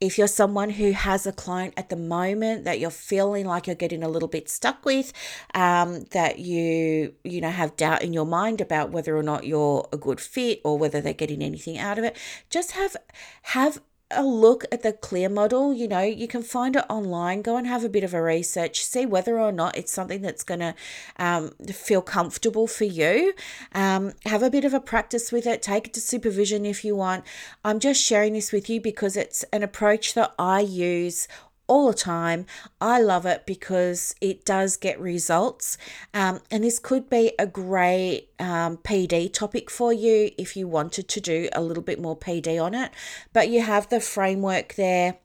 if 0.02 0.18
you're 0.18 0.26
someone 0.26 0.70
who 0.70 0.90
has 0.90 1.28
a 1.28 1.32
client 1.32 1.74
at 1.76 1.88
the 1.88 1.94
moment 1.94 2.64
that 2.64 2.80
you're 2.80 2.90
feeling 2.90 3.46
like 3.46 3.68
you're 3.68 3.76
getting 3.76 4.02
a 4.02 4.08
little 4.08 4.28
bit 4.28 4.48
stuck 4.48 4.84
with, 4.84 5.12
um, 5.54 6.06
that 6.10 6.40
you 6.40 7.14
you 7.22 7.40
know 7.40 7.50
have 7.50 7.76
doubt 7.76 8.02
in 8.02 8.12
your 8.12 8.26
mind 8.26 8.60
about 8.60 8.90
whether 8.90 9.16
or 9.16 9.22
not 9.22 9.46
you're 9.46 9.88
a 9.92 9.96
good 9.96 10.20
fit 10.20 10.60
or 10.64 10.76
whether 10.76 11.00
they're 11.00 11.12
getting 11.12 11.40
anything 11.40 11.78
out 11.78 11.98
of 11.98 12.04
it, 12.04 12.16
just 12.50 12.72
have 12.72 12.96
have 13.42 13.80
a 14.14 14.24
look 14.24 14.64
at 14.70 14.82
the 14.82 14.92
clear 14.92 15.28
model 15.28 15.72
you 15.72 15.88
know 15.88 16.00
you 16.00 16.28
can 16.28 16.42
find 16.42 16.76
it 16.76 16.84
online 16.88 17.42
go 17.42 17.56
and 17.56 17.66
have 17.66 17.84
a 17.84 17.88
bit 17.88 18.04
of 18.04 18.14
a 18.14 18.22
research 18.22 18.84
see 18.84 19.06
whether 19.06 19.38
or 19.38 19.52
not 19.52 19.76
it's 19.76 19.92
something 19.92 20.22
that's 20.22 20.42
going 20.42 20.60
to 20.60 20.74
um, 21.18 21.50
feel 21.72 22.02
comfortable 22.02 22.66
for 22.66 22.84
you. 22.84 23.34
Um, 23.74 24.12
have 24.26 24.42
a 24.42 24.50
bit 24.50 24.64
of 24.64 24.74
a 24.74 24.80
practice 24.80 25.32
with 25.32 25.46
it 25.46 25.62
take 25.62 25.88
it 25.88 25.94
to 25.94 26.00
supervision 26.00 26.66
if 26.66 26.84
you 26.84 26.96
want. 26.96 27.24
I'm 27.64 27.80
just 27.80 28.02
sharing 28.02 28.32
this 28.32 28.52
with 28.52 28.68
you 28.68 28.80
because 28.80 29.16
it's 29.16 29.44
an 29.52 29.62
approach 29.62 30.14
that 30.14 30.34
i 30.38 30.60
use 30.60 31.28
all 31.72 31.86
the 31.86 31.94
time. 31.94 32.44
I 32.82 33.00
love 33.00 33.24
it 33.24 33.46
because 33.46 34.14
it 34.20 34.44
does 34.44 34.76
get 34.76 35.00
results. 35.00 35.78
Um, 36.12 36.40
and 36.50 36.64
this 36.64 36.78
could 36.78 37.08
be 37.08 37.32
a 37.38 37.46
great 37.46 38.28
um, 38.38 38.76
PD 38.76 39.32
topic 39.32 39.70
for 39.70 39.90
you 39.90 40.32
if 40.36 40.54
you 40.54 40.68
wanted 40.68 41.08
to 41.08 41.20
do 41.22 41.48
a 41.54 41.62
little 41.62 41.82
bit 41.82 41.98
more 41.98 42.14
PD 42.14 42.62
on 42.62 42.74
it. 42.74 42.90
But 43.32 43.48
you 43.48 43.62
have 43.62 43.88
the 43.88 44.00
framework 44.00 44.74
there. 44.74 45.16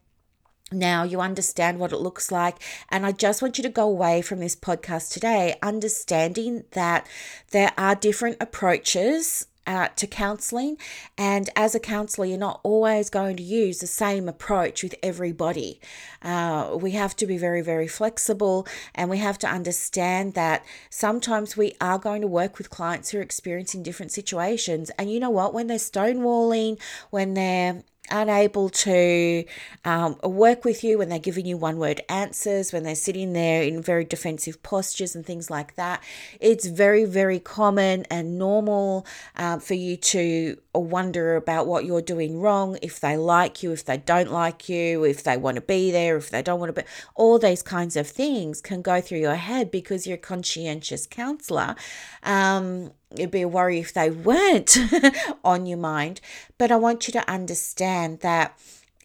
Now 0.72 1.04
you 1.04 1.20
understand 1.20 1.80
what 1.80 1.92
it 1.92 1.98
looks 1.98 2.32
like. 2.32 2.64
And 2.88 3.06
I 3.06 3.12
just 3.12 3.42
want 3.42 3.58
you 3.58 3.64
to 3.64 3.70
go 3.70 3.84
away 3.84 4.22
from 4.22 4.40
this 4.40 4.56
podcast 4.56 5.12
today 5.12 5.58
understanding 5.62 6.64
that 6.72 7.08
there 7.52 7.74
are 7.78 7.94
different 7.94 8.38
approaches 8.40 9.48
uh, 9.68 9.90
to 9.98 10.08
counseling. 10.08 10.78
And 11.18 11.50
as 11.56 11.76
a 11.76 11.80
counselor, 11.80 12.26
you're 12.26 12.38
not 12.38 12.62
always 12.64 13.10
going 13.10 13.36
to 13.36 13.44
use 13.44 13.80
the 13.80 13.88
same 13.88 14.28
approach 14.30 14.82
with 14.82 14.96
everybody. 15.04 15.80
Uh, 16.22 16.78
we 16.80 16.92
have 16.92 17.16
to 17.18 17.28
be 17.28 17.38
very, 17.38 17.62
very 17.62 17.88
flexible 17.88 18.66
and 18.96 19.10
we 19.10 19.18
have 19.18 19.38
to 19.40 19.48
understand 19.48 20.34
that 20.34 20.66
sometimes 20.90 21.58
we 21.58 21.76
are 21.82 22.00
going 22.00 22.22
to 22.22 22.28
work 22.28 22.58
with 22.58 22.70
clients 22.70 23.10
who 23.10 23.20
are 23.20 23.22
experiencing 23.22 23.84
different 23.84 24.12
situations. 24.12 24.90
And 24.98 25.12
you 25.12 25.20
know 25.20 25.30
what? 25.30 25.54
When 25.54 25.68
they're 25.68 25.78
stonewalling, 25.78 26.82
when 27.10 27.34
they're 27.34 27.84
unable 28.10 28.70
to 28.70 29.46
um, 29.86 30.18
work 30.24 30.66
with 30.66 30.84
you 30.84 30.98
when 30.98 31.10
they're 31.10 31.20
giving 31.20 31.46
you 31.46 31.58
one 31.58 31.78
word 31.78 32.02
answers, 32.10 32.72
when 32.72 32.84
they're 32.84 32.96
sitting 32.96 33.34
there 33.34 33.64
in 33.64 33.82
very 33.82 34.06
defensive 34.06 34.62
postures 34.64 35.16
and 35.16 35.26
things 35.26 35.50
like 35.50 35.76
that. 35.76 36.02
It's 36.40 36.68
very, 36.68 37.06
very 37.06 37.40
common 37.40 38.06
and 38.10 38.38
normal 38.38 39.06
uh, 39.36 39.60
for 39.60 39.74
you 39.74 39.98
to 39.98 40.58
wonder 40.80 41.36
about 41.36 41.68
what 41.68 41.86
you're 41.86 42.02
doing 42.02 42.40
wrong, 42.40 42.78
if 42.82 43.00
they 43.00 43.18
like 43.18 43.64
you, 43.64 43.72
if 43.72 43.86
they 43.86 43.98
don't 43.98 44.32
like 44.32 44.70
you, 44.70 45.04
if 45.04 45.24
they 45.24 45.38
want 45.38 45.56
to 45.56 45.62
be 45.62 45.92
there, 45.92 46.18
if 46.18 46.30
they 46.30 46.42
don't 46.42 46.60
want 46.60 46.76
to 46.76 46.82
be. 46.82 46.88
All 47.16 47.40
these 47.40 47.62
kinds 47.62 47.96
of 47.96 48.08
things 48.08 48.62
can 48.62 48.82
go 48.82 49.02
through 49.02 49.20
your 49.20 49.36
head 49.36 49.72
because 49.72 50.08
you're 50.08 50.16
a 50.16 50.20
conscientious 50.20 51.08
counselor. 51.08 51.76
Um, 52.24 52.92
it'd 53.12 53.32
be 53.32 53.42
a 53.42 53.48
worry 53.48 53.80
if 53.80 53.94
they 53.94 54.10
weren't 54.10 54.78
on 55.44 55.66
your 55.66 55.78
mind. 55.78 56.22
But 56.58 56.72
I 56.72 56.76
want 56.76 57.08
you 57.08 57.12
to 57.14 57.30
understand 57.30 58.20
that 58.20 58.58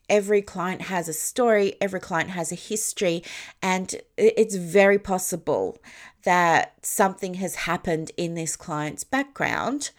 every 0.08 0.42
client 0.42 0.82
has 0.82 1.08
a 1.08 1.12
story, 1.12 1.74
every 1.80 2.00
client 2.00 2.30
has 2.30 2.52
a 2.52 2.56
history, 2.56 3.22
and 3.62 3.94
it's 4.16 4.56
very 4.56 4.98
possible 4.98 5.78
that 6.24 6.74
something 6.84 7.34
has 7.34 7.54
happened 7.54 8.12
in 8.16 8.34
this 8.34 8.56
client's 8.56 9.04
background 9.04 9.90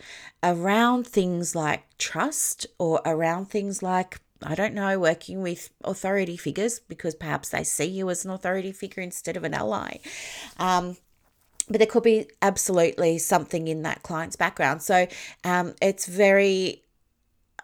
around 0.42 1.06
things 1.06 1.56
like 1.56 1.84
trust 1.98 2.66
or 2.78 3.02
around 3.06 3.50
things 3.50 3.84
like 3.84 4.20
I 4.46 4.56
don't 4.56 4.74
know, 4.74 5.00
working 5.00 5.42
with 5.42 5.70
authority 5.84 6.36
figures 6.36 6.80
because 6.80 7.16
perhaps 7.16 7.50
they 7.50 7.64
see 7.64 7.86
you 7.86 8.10
as 8.10 8.26
an 8.26 8.32
authority 8.32 8.74
figure 8.74 9.02
instead 9.02 9.38
of 9.38 9.46
an 9.46 9.54
ally. 9.54 10.00
Um, 10.58 10.98
but 11.70 11.78
there 11.78 11.88
could 11.88 12.04
be 12.04 12.28
absolutely 12.42 13.20
something 13.20 13.68
in 13.68 13.84
that 13.84 14.04
client's 14.04 14.36
background. 14.36 14.82
So 14.82 15.08
um, 15.46 15.76
it's 15.82 16.08
very 16.08 16.84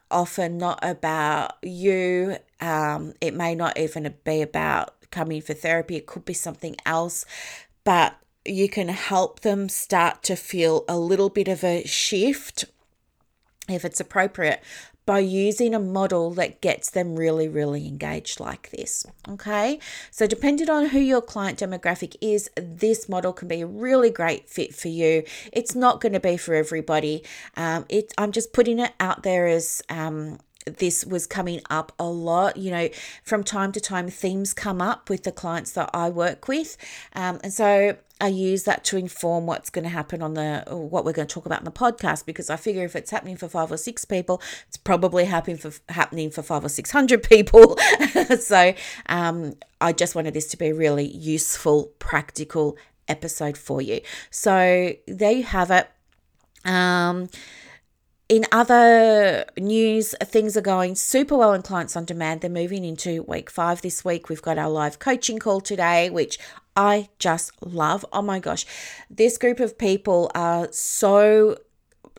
often 0.09 0.57
not 0.57 0.79
about 0.81 1.53
you. 1.61 2.37
Um, 2.61 3.13
it 3.19 3.33
may 3.33 3.55
not 3.55 3.77
even 3.77 4.13
be 4.23 4.41
about 4.41 4.95
coming 5.11 5.41
for 5.41 5.53
therapy, 5.53 5.95
it 5.95 6.05
could 6.05 6.23
be 6.23 6.33
something 6.33 6.75
else. 6.85 7.25
But 7.83 8.15
you 8.45 8.69
can 8.69 8.87
help 8.89 9.41
them 9.41 9.69
start 9.69 10.23
to 10.23 10.35
feel 10.35 10.85
a 10.87 10.97
little 10.97 11.29
bit 11.29 11.47
of 11.47 11.63
a 11.63 11.85
shift 11.85 12.65
if 13.67 13.85
it's 13.85 13.99
appropriate 13.99 14.63
by 15.05 15.17
using 15.17 15.73
a 15.73 15.79
model 15.79 16.29
that 16.29 16.61
gets 16.61 16.91
them 16.91 17.15
really, 17.15 17.47
really 17.47 17.87
engaged 17.87 18.39
like 18.39 18.69
this. 18.69 19.07
Okay, 19.27 19.79
so 20.11 20.27
depending 20.27 20.69
on 20.69 20.89
who 20.89 20.99
your 20.99 21.19
client 21.21 21.57
demographic 21.57 22.15
is, 22.21 22.47
this 22.55 23.09
model 23.09 23.33
can 23.33 23.47
be 23.47 23.61
a 23.61 23.65
really 23.65 24.11
great 24.11 24.47
fit 24.47 24.75
for 24.75 24.87
you. 24.87 25.23
It's 25.51 25.73
not 25.73 25.99
going 25.99 26.13
to 26.13 26.19
be 26.19 26.37
for 26.37 26.53
everybody. 26.53 27.23
Um, 27.57 27.87
it, 27.89 28.13
I'm 28.19 28.31
just 28.31 28.53
putting 28.53 28.77
it 28.77 28.93
out 28.99 29.23
there 29.23 29.47
as 29.47 29.81
um, 29.89 30.37
this 30.77 31.03
was 31.03 31.25
coming 31.25 31.61
up 31.71 31.91
a 31.97 32.05
lot. 32.05 32.57
You 32.57 32.69
know, 32.69 32.89
from 33.23 33.43
time 33.43 33.71
to 33.71 33.79
time, 33.79 34.09
themes 34.09 34.53
come 34.53 34.79
up 34.79 35.09
with 35.09 35.23
the 35.23 35.31
clients 35.31 35.71
that 35.71 35.89
I 35.91 36.11
work 36.11 36.47
with. 36.47 36.77
Um, 37.13 37.39
and 37.43 37.51
so 37.51 37.97
I 38.21 38.27
use 38.27 38.63
that 38.63 38.83
to 38.85 38.97
inform 38.97 39.45
what's 39.45 39.69
going 39.69 39.83
to 39.83 39.89
happen 39.89 40.21
on 40.21 40.33
the 40.33 40.63
what 40.67 41.05
we're 41.05 41.13
going 41.13 41.27
to 41.27 41.33
talk 41.33 41.45
about 41.45 41.59
in 41.59 41.65
the 41.65 41.71
podcast 41.71 42.25
because 42.25 42.49
I 42.49 42.57
figure 42.57 42.83
if 42.83 42.95
it's 42.95 43.11
happening 43.11 43.37
for 43.37 43.47
five 43.47 43.71
or 43.71 43.77
six 43.77 44.03
people, 44.03 44.41
it's 44.67 44.77
probably 44.77 45.25
happening 45.25 45.57
for 45.57 45.71
happening 45.89 46.29
for 46.29 46.41
five 46.41 46.65
or 46.65 46.69
six 46.69 46.91
hundred 46.91 47.23
people. 47.23 47.77
so 48.39 48.73
um, 49.07 49.55
I 49.79 49.93
just 49.93 50.15
wanted 50.15 50.33
this 50.33 50.47
to 50.47 50.57
be 50.57 50.67
a 50.67 50.73
really 50.73 51.07
useful, 51.07 51.91
practical 51.99 52.77
episode 53.07 53.57
for 53.57 53.81
you. 53.81 54.01
So 54.29 54.93
there 55.07 55.31
you 55.31 55.43
have 55.43 55.71
it. 55.71 55.89
Um, 56.65 57.29
in 58.29 58.45
other 58.51 59.45
news, 59.57 60.13
things 60.23 60.55
are 60.55 60.61
going 60.61 60.93
super 60.93 61.35
well 61.35 61.51
in 61.53 61.63
Clients 61.63 61.95
on 61.95 62.05
Demand. 62.05 62.41
They're 62.41 62.49
moving 62.49 62.85
into 62.85 63.23
week 63.23 63.49
five 63.49 63.81
this 63.81 64.05
week. 64.05 64.29
We've 64.29 64.41
got 64.41 64.59
our 64.59 64.69
live 64.69 64.99
coaching 64.99 65.39
call 65.39 65.61
today, 65.61 66.11
which 66.11 66.37
I 66.75 67.09
just 67.17 67.51
love. 67.65 68.05
Oh 68.13 68.21
my 68.21 68.39
gosh, 68.39 68.67
this 69.09 69.39
group 69.39 69.59
of 69.59 69.79
people 69.79 70.29
are 70.35 70.71
so 70.71 71.57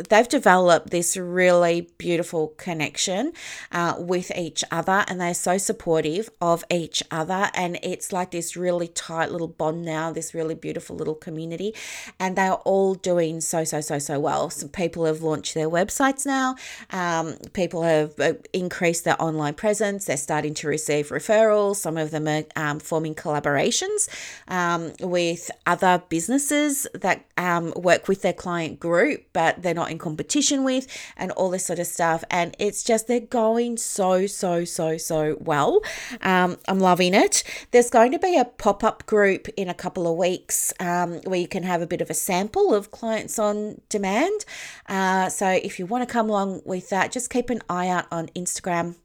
they've 0.09 0.29
developed 0.29 0.91
this 0.91 1.17
really 1.17 1.89
beautiful 1.99 2.49
connection 2.57 3.33
uh, 3.73 3.95
with 3.99 4.31
each 4.37 4.65
other 4.71 5.05
and 5.09 5.21
they're 5.21 5.35
so 5.35 5.59
supportive 5.59 6.31
of 6.41 6.65
each 6.71 7.03
other 7.11 7.51
and 7.55 7.79
it's 7.83 8.13
like 8.13 8.31
this 8.31 8.57
really 8.57 8.89
tight 8.89 9.31
little 9.31 9.49
bond 9.49 9.85
now 9.85 10.13
this 10.13 10.35
really 10.35 10.55
beautiful 10.55 10.97
little 10.97 11.15
community 11.15 11.75
and 12.19 12.37
they 12.37 12.47
are 12.47 12.63
all 12.65 12.95
doing 12.95 13.41
so 13.41 13.65
so 13.65 13.81
so 13.81 13.99
so 13.99 14.19
well. 14.19 14.51
Some 14.51 14.69
people 14.69 15.05
have 15.05 15.23
launched 15.23 15.55
their 15.55 15.69
websites 15.69 16.25
now 16.25 16.57
um, 16.91 17.35
people 17.53 17.83
have 17.83 18.19
uh, 18.19 18.35
increased 18.53 19.05
their 19.05 19.21
online 19.21 19.55
presence 19.55 20.07
they're 20.07 20.17
starting 20.17 20.55
to 20.55 20.69
receive 20.69 21.09
referrals 21.09 21.77
some 21.77 21.97
of 21.97 22.11
them 22.11 22.27
are 22.29 22.45
um, 22.57 22.79
forming 22.79 23.15
collaborations 23.15 24.09
um, 24.49 24.93
with 25.01 25.51
other 25.67 26.03
businesses 26.09 26.87
that 26.95 27.25
um, 27.37 27.73
work 27.77 28.09
with 28.09 28.23
their 28.23 28.33
client 28.33 28.81
group 28.81 29.25
but 29.33 29.63
they're 29.63 29.75
not 29.75 29.90
in 29.91 29.99
competition 29.99 30.65
with 30.65 30.87
and 31.17 31.31
all 31.33 31.51
this 31.51 31.67
sort 31.67 31.79
of 31.79 31.87
stuff. 31.87 32.25
And 32.31 32.55
it's 32.59 32.83
just, 32.83 33.07
they're 33.07 33.21
going 33.21 33.77
so, 33.77 34.27
so, 34.27 34.65
so, 34.65 34.97
so 34.97 35.37
well. 35.41 35.83
Um, 36.23 36.59
I'm 36.69 36.81
loving 36.81 37.15
it. 37.15 37.43
There's 37.71 37.91
going 37.91 38.13
to 38.13 38.19
be 38.19 38.39
a 38.39 38.45
pop 38.45 38.85
up 38.85 39.07
group 39.07 39.49
in 39.57 39.69
a 39.69 39.75
couple 39.75 40.11
of 40.11 40.17
weeks 40.17 40.73
um, 40.81 41.21
where 41.23 41.41
you 41.41 41.49
can 41.49 41.63
have 41.65 41.83
a 41.83 41.87
bit 41.87 42.01
of 42.01 42.11
a 42.11 42.15
sample 42.15 42.75
of 42.75 42.91
clients 42.91 43.39
on 43.39 43.81
demand. 43.89 44.45
Uh, 44.89 45.29
so 45.29 45.49
if 45.49 45.79
you 45.79 45.87
want 45.87 46.07
to 46.07 46.13
come 46.13 46.31
along 46.31 46.63
with 46.65 46.89
that, 46.91 47.13
just 47.13 47.31
keep 47.31 47.51
an 47.51 47.61
eye 47.69 47.89
out 47.89 48.07
on 48.11 48.29
Instagram 48.29 48.97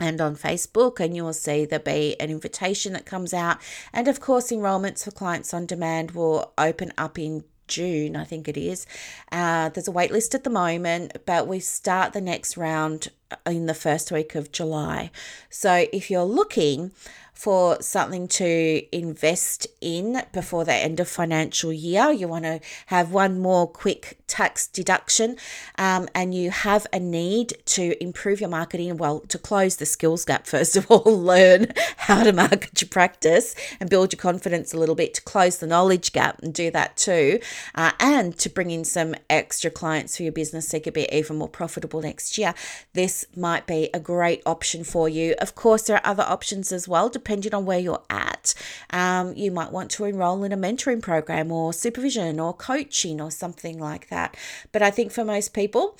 and 0.00 0.20
on 0.20 0.34
Facebook, 0.34 0.98
and 0.98 1.14
you 1.14 1.22
will 1.22 1.32
see 1.32 1.64
there'll 1.64 1.84
be 1.84 2.18
an 2.18 2.28
invitation 2.28 2.92
that 2.94 3.06
comes 3.06 3.32
out. 3.32 3.58
And 3.92 4.08
of 4.08 4.18
course, 4.18 4.50
enrollments 4.50 5.04
for 5.04 5.12
clients 5.12 5.54
on 5.54 5.66
demand 5.66 6.12
will 6.12 6.52
open 6.58 6.92
up 6.98 7.18
in 7.18 7.44
June, 7.68 8.16
I 8.16 8.24
think 8.24 8.48
it 8.48 8.56
is. 8.56 8.86
Uh, 9.32 9.68
there's 9.70 9.88
a 9.88 9.92
wait 9.92 10.10
list 10.10 10.34
at 10.34 10.44
the 10.44 10.50
moment, 10.50 11.18
but 11.26 11.46
we 11.46 11.60
start 11.60 12.12
the 12.12 12.20
next 12.20 12.56
round 12.56 13.08
in 13.46 13.66
the 13.66 13.74
first 13.74 14.10
week 14.12 14.34
of 14.34 14.52
July. 14.52 15.10
So 15.50 15.86
if 15.92 16.10
you're 16.10 16.24
looking, 16.24 16.92
for 17.34 17.82
something 17.82 18.28
to 18.28 18.96
invest 18.96 19.66
in 19.80 20.22
before 20.32 20.64
the 20.64 20.72
end 20.72 21.00
of 21.00 21.08
financial 21.08 21.72
year. 21.72 22.10
You 22.10 22.28
want 22.28 22.44
to 22.44 22.60
have 22.86 23.10
one 23.10 23.40
more 23.40 23.66
quick 23.66 24.18
tax 24.28 24.68
deduction 24.68 25.36
um, 25.76 26.08
and 26.14 26.32
you 26.34 26.50
have 26.50 26.86
a 26.92 27.00
need 27.00 27.54
to 27.66 28.02
improve 28.02 28.40
your 28.40 28.48
marketing, 28.48 28.96
well, 28.96 29.20
to 29.28 29.36
close 29.36 29.76
the 29.76 29.86
skills 29.86 30.24
gap, 30.24 30.46
first 30.54 30.76
of 30.76 30.90
all, 30.90 31.02
learn 31.04 31.66
how 31.96 32.22
to 32.22 32.32
market 32.32 32.80
your 32.80 32.88
practice 32.88 33.54
and 33.80 33.90
build 33.90 34.12
your 34.12 34.20
confidence 34.20 34.72
a 34.72 34.78
little 34.78 34.94
bit 34.94 35.12
to 35.14 35.22
close 35.22 35.58
the 35.58 35.66
knowledge 35.66 36.12
gap 36.12 36.40
and 36.40 36.54
do 36.54 36.70
that 36.70 36.96
too, 36.96 37.40
uh, 37.74 37.90
and 37.98 38.38
to 38.38 38.48
bring 38.48 38.70
in 38.70 38.84
some 38.84 39.14
extra 39.28 39.70
clients 39.70 40.16
for 40.16 40.22
your 40.22 40.32
business 40.32 40.68
so 40.68 40.76
you 40.76 40.82
could 40.82 40.94
be 40.94 41.08
even 41.12 41.36
more 41.36 41.48
profitable 41.48 42.00
next 42.00 42.38
year. 42.38 42.54
This 42.92 43.23
might 43.36 43.66
be 43.66 43.90
a 43.94 44.00
great 44.00 44.42
option 44.46 44.84
for 44.84 45.08
you. 45.08 45.34
Of 45.40 45.54
course, 45.54 45.82
there 45.82 45.96
are 45.96 46.06
other 46.06 46.22
options 46.22 46.72
as 46.72 46.88
well, 46.88 47.08
depending 47.08 47.54
on 47.54 47.64
where 47.64 47.78
you're 47.78 48.02
at. 48.10 48.54
Um, 48.90 49.34
you 49.36 49.50
might 49.50 49.72
want 49.72 49.90
to 49.92 50.04
enroll 50.04 50.44
in 50.44 50.52
a 50.52 50.56
mentoring 50.56 51.02
program 51.02 51.50
or 51.52 51.72
supervision 51.72 52.40
or 52.40 52.52
coaching 52.54 53.20
or 53.20 53.30
something 53.30 53.78
like 53.78 54.08
that. 54.08 54.36
But 54.72 54.82
I 54.82 54.90
think 54.90 55.12
for 55.12 55.24
most 55.24 55.54
people, 55.54 55.96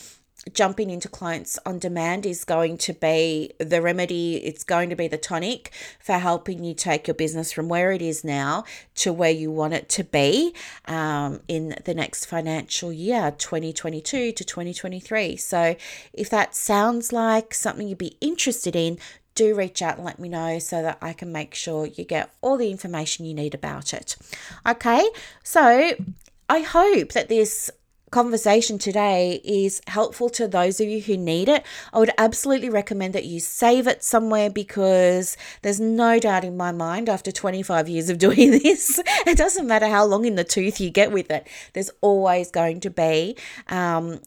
jumping 0.52 0.90
into 0.90 1.08
clients 1.08 1.58
on 1.64 1.78
demand 1.78 2.26
is 2.26 2.44
going 2.44 2.76
to 2.78 2.92
be 2.92 3.52
the 3.58 3.80
remedy. 3.80 4.36
It's 4.44 4.64
going 4.64 4.90
to 4.90 4.96
be 4.96 5.08
the 5.08 5.18
tonic 5.18 5.72
for 6.00 6.14
helping 6.14 6.64
you 6.64 6.74
take 6.74 7.06
your 7.06 7.14
business 7.14 7.52
from 7.52 7.68
where 7.68 7.92
it 7.92 8.02
is 8.02 8.24
now 8.24 8.64
to 8.96 9.12
where 9.12 9.30
you 9.30 9.50
want 9.50 9.74
it 9.74 9.88
to 9.90 10.04
be 10.04 10.54
um, 10.86 11.40
in 11.48 11.74
the 11.84 11.94
next 11.94 12.26
financial 12.26 12.92
year, 12.92 13.34
2022 13.38 14.32
to 14.32 14.44
2023. 14.44 15.36
So, 15.36 15.76
if 16.12 16.28
that 16.30 16.54
sounds 16.54 17.12
like 17.12 17.54
something 17.54 17.88
you'd 17.88 17.98
be 17.98 18.16
interested 18.20 18.76
in, 18.76 18.98
do 19.34 19.54
reach 19.54 19.82
out 19.82 19.96
and 19.96 20.04
let 20.04 20.18
me 20.18 20.28
know 20.28 20.58
so 20.58 20.82
that 20.82 20.98
I 21.02 21.12
can 21.12 21.32
make 21.32 21.54
sure 21.54 21.86
you 21.86 22.04
get 22.04 22.32
all 22.40 22.56
the 22.56 22.70
information 22.70 23.24
you 23.24 23.34
need 23.34 23.54
about 23.54 23.92
it. 23.92 24.16
Okay, 24.66 25.08
so 25.42 25.92
I 26.48 26.60
hope 26.60 27.12
that 27.12 27.28
this 27.28 27.70
conversation 28.14 28.78
today 28.78 29.40
is 29.42 29.82
helpful 29.88 30.30
to 30.30 30.46
those 30.46 30.80
of 30.80 30.86
you 30.86 31.00
who 31.00 31.16
need 31.16 31.48
it, 31.48 31.66
I 31.92 31.98
would 31.98 32.12
absolutely 32.16 32.70
recommend 32.70 33.12
that 33.14 33.24
you 33.24 33.40
save 33.40 33.88
it 33.88 34.04
somewhere 34.04 34.48
because 34.48 35.36
there's 35.62 35.80
no 35.80 36.20
doubt 36.20 36.44
in 36.44 36.56
my 36.56 36.70
mind 36.70 37.08
after 37.08 37.32
25 37.32 37.88
years 37.88 38.08
of 38.08 38.18
doing 38.26 38.52
this, 38.52 39.00
it 39.26 39.36
doesn't 39.36 39.66
matter 39.66 39.88
how 39.88 40.04
long 40.04 40.26
in 40.26 40.36
the 40.36 40.44
tooth 40.44 40.80
you 40.80 40.90
get 40.90 41.10
with 41.10 41.28
it, 41.28 41.48
there's 41.72 41.90
always 42.02 42.52
going 42.52 42.78
to 42.80 42.90
be 42.90 43.36
um, 43.66 44.20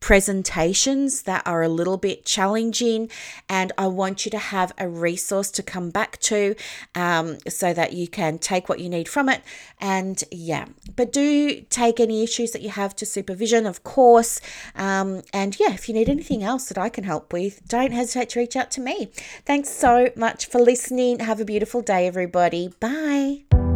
presentations 0.00 1.22
that 1.22 1.42
are 1.46 1.62
a 1.62 1.68
little 1.68 1.96
bit 1.96 2.24
challenging 2.24 3.08
and 3.48 3.72
i 3.78 3.86
want 3.86 4.24
you 4.24 4.30
to 4.30 4.38
have 4.38 4.72
a 4.78 4.88
resource 4.88 5.50
to 5.50 5.62
come 5.62 5.90
back 5.90 6.18
to 6.18 6.54
um, 6.94 7.38
so 7.48 7.72
that 7.72 7.92
you 7.92 8.08
can 8.08 8.38
take 8.38 8.68
what 8.68 8.80
you 8.80 8.88
need 8.88 9.08
from 9.08 9.28
it. 9.28 9.42
And 9.80 10.22
yeah. 10.30 10.66
But 10.96 11.12
do 11.12 11.60
take 11.70 12.00
any 12.00 12.22
issues 12.22 12.52
that 12.52 12.62
you 12.62 12.70
have 12.70 12.94
to 12.96 13.06
supervision 13.06 13.66
of 13.66 13.82
course. 13.84 14.40
Um, 14.74 15.22
and 15.32 15.58
yeah 15.58 15.72
if 15.72 15.88
you 15.88 15.94
need 15.94 16.08
anything 16.08 16.42
else 16.42 16.68
that 16.68 16.78
i 16.78 16.88
can 16.88 17.04
help 17.04 17.32
with 17.32 17.66
don't 17.68 17.92
hesitate 17.92 18.30
to 18.30 18.40
reach 18.40 18.56
out 18.56 18.70
to 18.72 18.80
me. 18.80 19.10
Thanks 19.44 19.70
so 19.70 20.10
much 20.16 20.46
for 20.46 20.58
listening. 20.60 21.20
Have 21.20 21.40
a 21.40 21.44
beautiful 21.44 21.82
day 21.82 22.06
everybody. 22.06 22.72
Bye 22.80 23.69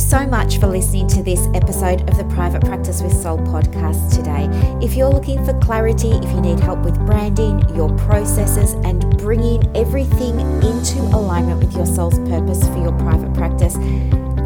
so 0.00 0.26
much 0.26 0.58
for 0.58 0.66
listening 0.66 1.06
to 1.08 1.22
this 1.22 1.46
episode 1.54 2.08
of 2.08 2.16
the 2.16 2.24
Private 2.34 2.64
Practice 2.64 3.02
with 3.02 3.12
Soul 3.12 3.38
podcast 3.38 4.14
today. 4.14 4.48
If 4.84 4.94
you're 4.94 5.10
looking 5.10 5.44
for 5.44 5.52
clarity, 5.60 6.10
if 6.10 6.30
you 6.32 6.40
need 6.40 6.58
help 6.60 6.80
with 6.80 6.94
branding, 7.06 7.68
your 7.74 7.94
processes, 7.98 8.72
and 8.84 9.18
bringing 9.18 9.64
everything 9.76 10.40
into 10.62 11.00
alignment 11.14 11.60
with 11.60 11.74
your 11.74 11.86
soul's 11.86 12.18
purpose 12.20 12.66
for 12.68 12.78
your 12.78 12.92
private 12.98 13.34
practice, 13.34 13.76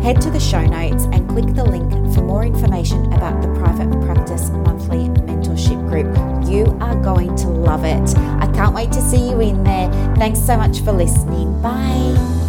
head 0.02 0.20
to 0.22 0.30
the 0.30 0.40
show 0.40 0.64
notes 0.64 1.04
and 1.04 1.28
click 1.28 1.46
the 1.54 1.64
link 1.64 1.90
for 2.14 2.22
more 2.22 2.44
information 2.44 3.12
about 3.12 3.40
the 3.40 3.48
Private 3.58 3.90
Practice 4.04 4.50
Monthly 4.50 5.08
Mentorship 5.26 5.88
Group. 5.88 6.50
You 6.50 6.76
are 6.80 6.96
going 6.96 7.36
to 7.36 7.48
love 7.48 7.84
it. 7.84 8.16
I 8.16 8.50
can't 8.54 8.74
wait 8.74 8.92
to 8.92 9.00
see 9.00 9.30
you 9.30 9.40
in 9.40 9.62
there. 9.62 9.90
Thanks 10.16 10.40
so 10.40 10.56
much 10.56 10.80
for 10.80 10.92
listening. 10.92 11.60
Bye. 11.62 12.43